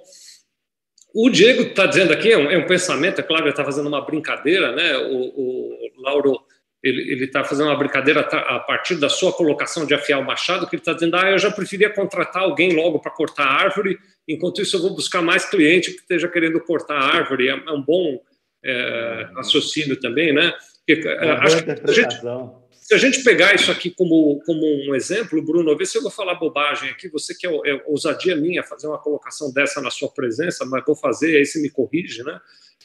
[1.14, 3.88] O Diego está dizendo aqui, é um, é um, pensamento, é claro, ele está fazendo
[3.88, 4.96] uma brincadeira, né?
[4.96, 6.40] O, o Lauro
[6.82, 10.74] ele está fazendo uma brincadeira a partir da sua colocação de afiar o machado, que
[10.74, 14.60] ele está dizendo, ah, eu já preferia contratar alguém logo para cortar a árvore, enquanto
[14.60, 17.48] isso eu vou buscar mais cliente que esteja querendo cortar a árvore.
[17.48, 18.20] É, é um bom
[18.64, 20.52] é, raciocínio também, né?
[20.84, 22.20] Porque, é, acho que a gente,
[22.92, 26.10] se a gente pegar isso aqui como, como um exemplo, Bruno, vê se eu vou
[26.10, 30.10] falar bobagem aqui, você que é, é ousadia minha fazer uma colocação dessa na sua
[30.10, 32.38] presença, mas vou fazer, aí você me corrige, né?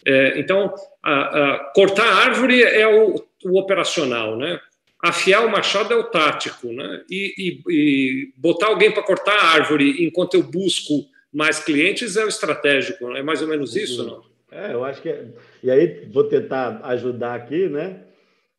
[0.06, 4.62] É, então, a, a, cortar a árvore é o, o, operacional, né?
[5.04, 7.04] Afiar o machado é o tático, né?
[7.10, 12.24] E, e, e botar alguém para cortar a árvore enquanto eu busco mais clientes é
[12.24, 14.24] o estratégico, é mais ou menos isso, não?
[14.50, 15.10] É, eu acho que.
[15.10, 15.26] É...
[15.62, 18.04] E aí, vou tentar ajudar aqui, né?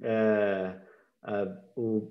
[0.03, 0.88] É
[1.77, 2.09] o,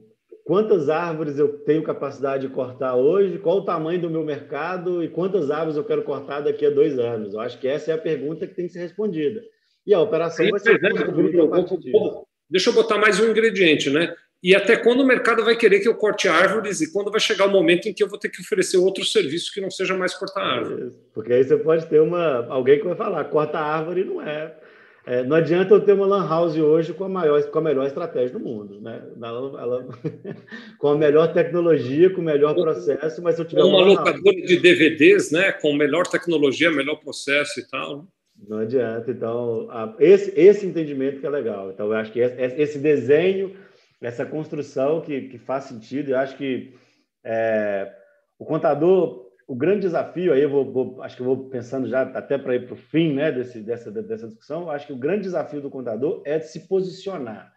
[0.48, 5.10] quantas árvores eu tenho capacidade de cortar hoje, qual o tamanho do meu mercado e
[5.10, 7.34] quantas árvores eu quero cortar daqui a dois anos.
[7.34, 9.42] Eu acho que essa é a pergunta que tem que ser respondida.
[9.86, 10.90] E a operação Sim, vai ser é,
[12.50, 14.14] Deixa eu botar mais um ingrediente, né?
[14.42, 17.48] E até quando o mercado vai querer que eu corte árvores e quando vai chegar
[17.48, 20.14] o momento em que eu vou ter que oferecer outro serviço que não seja mais
[20.14, 20.92] cortar árvore.
[21.14, 24.56] Porque aí você pode ter uma alguém que vai falar, corta árvore não é
[25.08, 27.88] é, não adianta eu ter uma lan house hoje com a, maior, com a melhor
[27.88, 29.02] estratégia do mundo, né?
[29.16, 29.88] Ela, ela,
[30.78, 34.36] com a melhor tecnologia, com o melhor processo, mas se eu tiver uma, uma locadora
[34.42, 35.54] de DVDs, né?
[35.54, 38.06] Com melhor tecnologia, melhor processo e tal.
[38.50, 39.10] Não adianta.
[39.10, 41.72] Então, a, esse, esse entendimento que é legal.
[41.72, 43.56] Então, eu acho que esse, esse desenho,
[44.02, 46.74] essa construção que, que faz sentido, eu acho que
[47.24, 47.90] é,
[48.38, 52.38] o contador o grande desafio, aí eu vou, vou, acho que vou pensando já até
[52.38, 55.62] para ir para o fim né, desse, dessa, dessa discussão, acho que o grande desafio
[55.62, 57.54] do contador é de se posicionar.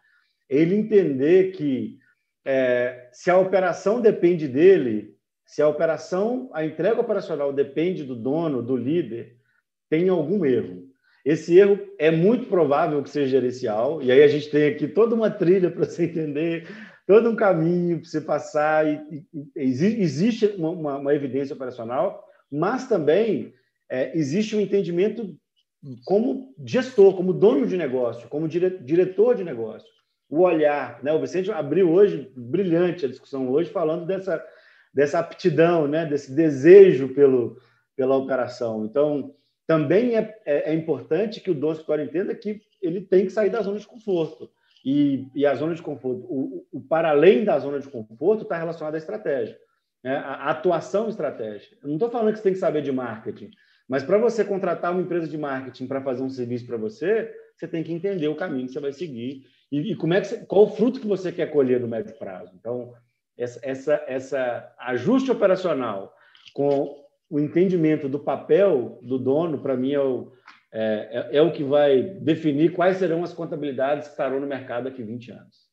[0.49, 1.99] Ele entender que
[2.45, 8.63] é, se a operação depende dele, se a operação, a entrega operacional depende do dono,
[8.63, 9.37] do líder,
[9.89, 10.89] tem algum erro.
[11.25, 15.15] Esse erro é muito provável que seja gerencial, e aí a gente tem aqui toda
[15.15, 16.69] uma trilha para você entender
[17.11, 18.87] todo um caminho para você passar.
[18.87, 23.53] E, e, existe uma, uma, evidência operacional, mas também
[23.91, 25.37] é, existe um entendimento
[26.05, 29.89] como gestor, como dono de negócio, como dire, diretor de negócio.
[30.29, 31.13] O olhar, né?
[31.13, 34.41] O Vicente abriu hoje, brilhante a discussão hoje, falando dessa,
[34.95, 36.07] dessa aptidão, né?
[36.07, 37.57] Desse desejo pelo,
[37.97, 38.85] pela operação.
[38.85, 39.35] Então,
[39.67, 43.51] também é, é, é importante que o dono escritório entenda que ele tem que sair
[43.51, 44.49] da zona de conforto.
[44.85, 48.57] E, e a zona de conforto, o, o para além da zona de conforto, está
[48.57, 49.59] relacionado à estratégia,
[50.03, 50.17] né?
[50.17, 51.77] a, atuação estratégica.
[51.83, 53.51] Eu não estou falando que você tem que saber de marketing,
[53.89, 57.69] mas para você contratar uma empresa de marketing para fazer um serviço para você, você
[57.69, 60.39] tem que entender o caminho que você vai seguir e, e como é que você,
[60.47, 62.53] qual o fruto que você quer colher no médio prazo.
[62.59, 62.95] Então,
[63.37, 66.15] essa, essa, essa ajuste operacional
[66.55, 70.33] com o entendimento do papel do dono, para mim, é o,
[70.73, 74.85] é, é, é, o que vai definir quais serão as contabilidades que estarão no mercado
[74.85, 75.71] daqui a 20 anos.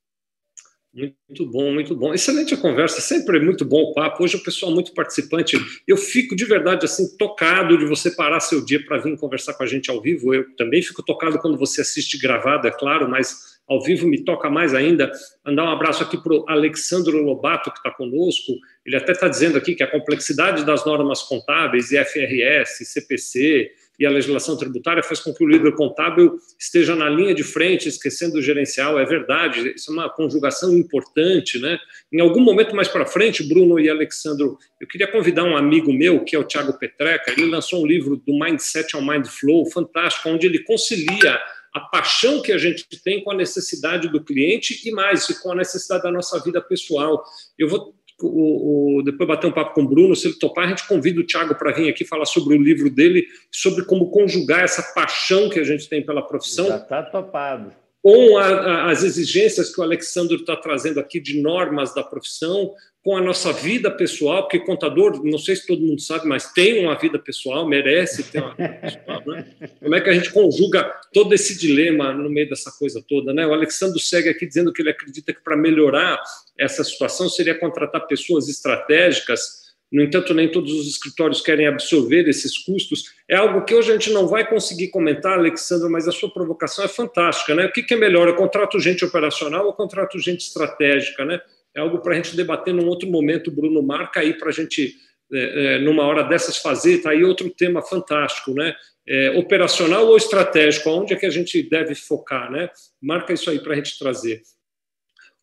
[0.94, 2.12] Muito bom, muito bom.
[2.12, 4.24] Excelente a conversa, sempre é muito bom o papo.
[4.24, 5.56] Hoje o pessoal muito participante.
[5.88, 9.62] Eu fico de verdade assim tocado de você parar seu dia para vir conversar com
[9.62, 10.34] a gente ao vivo.
[10.34, 14.50] Eu também fico tocado quando você assiste gravado, é claro, mas ao vivo me toca
[14.50, 15.12] mais ainda.
[15.46, 18.54] Mandar um abraço aqui para o Alexandro Lobato, que está conosco.
[18.84, 23.70] Ele até está dizendo aqui que a complexidade das normas contábeis, IFRS, CPC,
[24.00, 27.90] e a legislação tributária faz com que o líder contábil esteja na linha de frente,
[27.90, 29.00] esquecendo o gerencial.
[29.00, 31.80] É verdade, isso é uma conjugação importante, né?
[32.12, 36.24] Em algum momento mais para frente, Bruno e Alexandro, eu queria convidar um amigo meu,
[36.24, 40.30] que é o Tiago Petreca, ele lançou um livro do Mindset ao Mind Flow, fantástico,
[40.30, 41.40] onde ele concilia
[41.74, 45.56] a paixão que a gente tem com a necessidade do cliente e mais, com a
[45.56, 47.24] necessidade da nossa vida pessoal.
[47.58, 50.70] Eu vou o, o, depois bater um papo com o Bruno, se ele topar, a
[50.70, 54.64] gente convida o Thiago para vir aqui falar sobre o livro dele, sobre como conjugar
[54.64, 56.68] essa paixão que a gente tem pela profissão.
[56.68, 57.72] Já está topado.
[58.02, 62.72] Com a, a, as exigências que o Alexandre está trazendo aqui de normas da profissão,
[63.08, 66.84] com a nossa vida pessoal, porque contador, não sei se todo mundo sabe, mas tem
[66.84, 69.46] uma vida pessoal, merece ter uma vida pessoal, né?
[69.82, 73.48] Como é que a gente conjuga todo esse dilema no meio dessa coisa toda, né?
[73.48, 76.22] O Alexandre segue aqui dizendo que ele acredita que para melhorar
[76.60, 82.58] essa situação seria contratar pessoas estratégicas no entanto, nem todos os escritórios querem absorver esses
[82.58, 83.06] custos.
[83.26, 86.84] É algo que hoje a gente não vai conseguir comentar, Alexandre, mas a sua provocação
[86.84, 87.56] é fantástica.
[87.56, 87.68] Né?
[87.68, 88.28] O que, é melhor?
[88.28, 91.24] Eu contrato gente operacional ou contrato gente estratégica?
[91.24, 91.40] Né?
[91.78, 93.84] É algo para a gente debater num outro momento, Bruno.
[93.84, 94.96] Marca aí para a gente,
[95.32, 96.96] é, é, numa hora dessas, fazer.
[96.96, 98.52] Está aí outro tema fantástico.
[98.52, 98.76] Né?
[99.08, 100.90] É, operacional ou estratégico?
[100.90, 102.52] Onde é que a gente deve focar?
[102.52, 102.68] Né?
[103.00, 104.42] Marca isso aí para a gente trazer.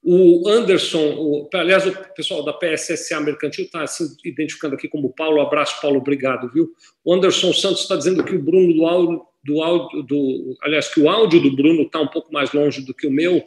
[0.02, 5.40] O Anderson, o, aliás, o pessoal da PSSA Mercantil está se identificando aqui como Paulo.
[5.40, 6.68] Abraço, Paulo, obrigado, viu?
[7.04, 11.00] O Anderson Santos está dizendo que o Bruno do áudio, do áudio, do, aliás, que
[11.00, 13.42] o áudio do Bruno está um pouco mais longe do que o meu.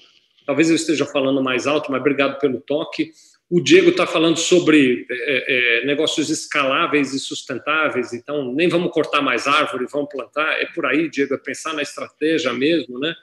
[0.48, 3.12] Talvez eu esteja falando mais alto, mas obrigado pelo toque.
[3.50, 9.22] O Diego está falando sobre é, é, negócios escaláveis e sustentáveis, então nem vamos cortar
[9.22, 10.62] mais árvore, vamos plantar.
[10.62, 13.14] É por aí, Diego, é pensar na estratégia mesmo, né?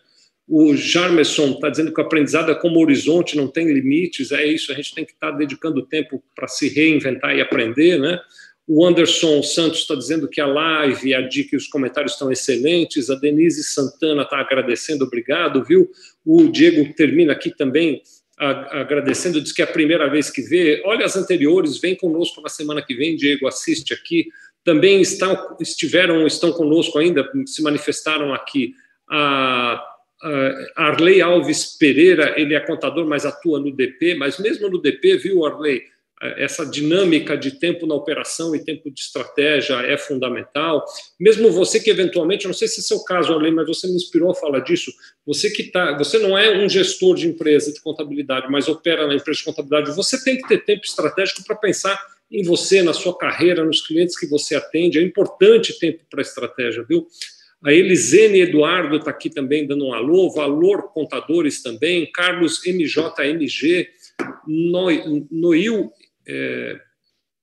[0.46, 4.70] O Jarmerson está dizendo que o aprendizado é como horizonte, não tem limites, é isso,
[4.70, 8.20] a gente tem que estar tá dedicando tempo para se reinventar e aprender, né?
[8.66, 13.10] O Anderson Santos está dizendo que a live, a dica e os comentários estão excelentes.
[13.10, 15.90] A Denise Santana está agradecendo, obrigado, viu?
[16.24, 18.02] O Diego termina aqui também
[18.38, 20.82] agradecendo, diz que é a primeira vez que vê.
[20.84, 24.28] Olha as anteriores, vem conosco na semana que vem, Diego, assiste aqui.
[24.64, 28.74] Também estão, estiveram, estão conosco ainda, se manifestaram aqui
[29.08, 29.90] a
[30.24, 35.18] Uh, Arley Alves Pereira, ele é contador, mas atua no DP, mas mesmo no DP,
[35.18, 35.82] viu, Arley,
[36.20, 40.84] essa dinâmica de tempo na operação e tempo de estratégia é fundamental.
[41.20, 44.30] Mesmo você que eventualmente, não sei se é seu caso, Arley, mas você me inspirou
[44.30, 44.92] a falar disso.
[45.26, 49.14] Você que tá, você não é um gestor de empresa de contabilidade, mas opera na
[49.14, 49.96] empresa de contabilidade.
[49.96, 52.00] Você tem que ter tempo estratégico para pensar
[52.30, 54.98] em você, na sua carreira, nos clientes que você atende.
[54.98, 57.06] É importante tempo para estratégia, viu?
[57.62, 63.88] A Elisene Eduardo está aqui também dando um alô, Valor Contadores também, Carlos MJMG,
[64.46, 65.90] Noil,
[66.26, 66.80] é,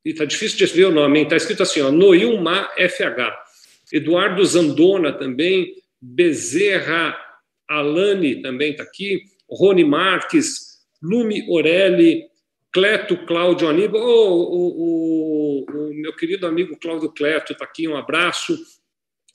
[0.03, 5.75] está difícil de escrever o nome, está escrito assim, ó, Noilma FH, Eduardo Zandona também,
[6.01, 7.15] Bezerra
[7.67, 12.25] Alane também está aqui, Rony Marques, Lume Orelli,
[12.71, 17.97] Cleto Cláudio Aníbal, oh, o, o, o, meu querido amigo Cláudio Cleto está aqui, um
[17.97, 18.57] abraço,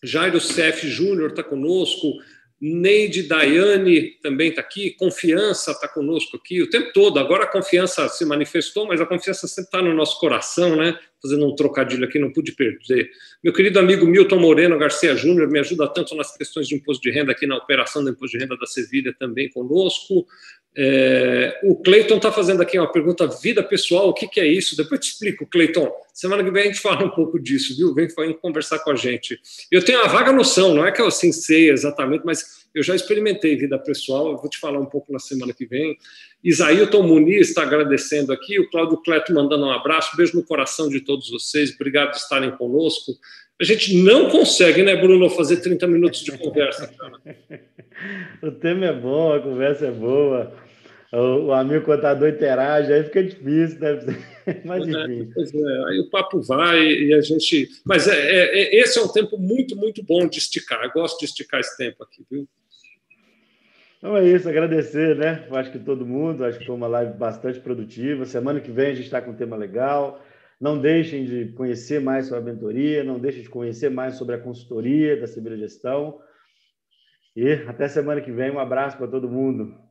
[0.03, 2.14] Jairo Cef Júnior está conosco,
[2.59, 7.18] Neide Daiane também está aqui, Confiança está conosco aqui o tempo todo.
[7.18, 10.98] Agora a confiança se manifestou, mas a confiança sempre está no nosso coração, né?
[11.20, 13.11] Fazendo um trocadilho aqui, não pude perder.
[13.44, 17.11] Meu querido amigo Milton Moreno Garcia Júnior me ajuda tanto nas questões de imposto de
[17.11, 20.26] renda aqui na operação do imposto de renda da Sevilha também conosco.
[20.79, 24.77] É, o Cleiton está fazendo aqui uma pergunta: vida pessoal, o que, que é isso?
[24.77, 25.91] Depois eu te explico, Cleiton.
[26.12, 27.95] Semana que vem a gente fala um pouco disso, viu?
[27.95, 29.41] Vem, vem conversar com a gente.
[29.72, 32.95] Eu tenho uma vaga noção, não é que eu assim sei exatamente, mas eu já
[32.95, 35.97] experimentei vida pessoal, eu vou te falar um pouco na semana que vem.
[36.45, 41.01] Isaílton Muniz está agradecendo aqui, o Cláudio Cleto mandando um abraço, beijo no coração de
[41.01, 43.12] todos vocês, obrigado por estarem conosco.
[43.59, 46.93] A gente não consegue, né, Bruno, fazer 30 minutos de conversa.
[48.43, 50.65] o tema é bom, a conversa é boa
[51.12, 53.98] o, amigo contador interage, aí fica difícil, né?
[54.64, 55.32] Mas é, enfim.
[55.64, 57.68] É, aí o papo vai e a gente.
[57.84, 60.82] Mas é, é, é, esse é um tempo muito, muito bom de esticar.
[60.84, 62.48] Eu gosto de esticar esse tempo aqui, viu?
[63.98, 65.46] Então é isso, agradecer, né?
[65.50, 68.24] Acho que todo mundo, acho que foi uma live bastante produtiva.
[68.24, 70.22] Semana que vem a gente está com um tema legal.
[70.61, 74.38] Não deixem de conhecer mais sobre a mentoria, não deixem de conhecer mais sobre a
[74.38, 76.18] consultoria da Cibira Gestão.
[77.34, 78.50] E até semana que vem.
[78.50, 79.86] Um abraço para todo mundo.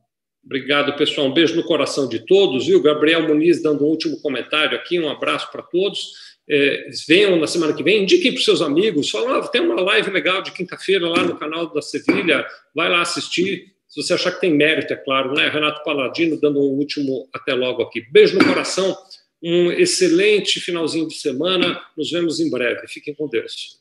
[0.46, 1.26] Obrigado, pessoal.
[1.26, 2.80] Um beijo no coração de todos, viu?
[2.80, 6.12] Gabriel Muniz dando um último comentário aqui, um abraço para todos.
[6.48, 10.12] É, venham na semana que vem, indiquem para os seus amigos, ah, tem uma live
[10.12, 14.40] legal de quinta-feira lá no canal da Sevilha, vai lá assistir, se você achar que
[14.40, 15.48] tem mérito, é claro, né?
[15.48, 18.00] Renato Paladino dando um último até logo aqui.
[18.12, 18.96] Beijo no coração,
[19.42, 22.86] um excelente finalzinho de semana, nos vemos em breve.
[22.86, 23.80] Fiquem com Deus.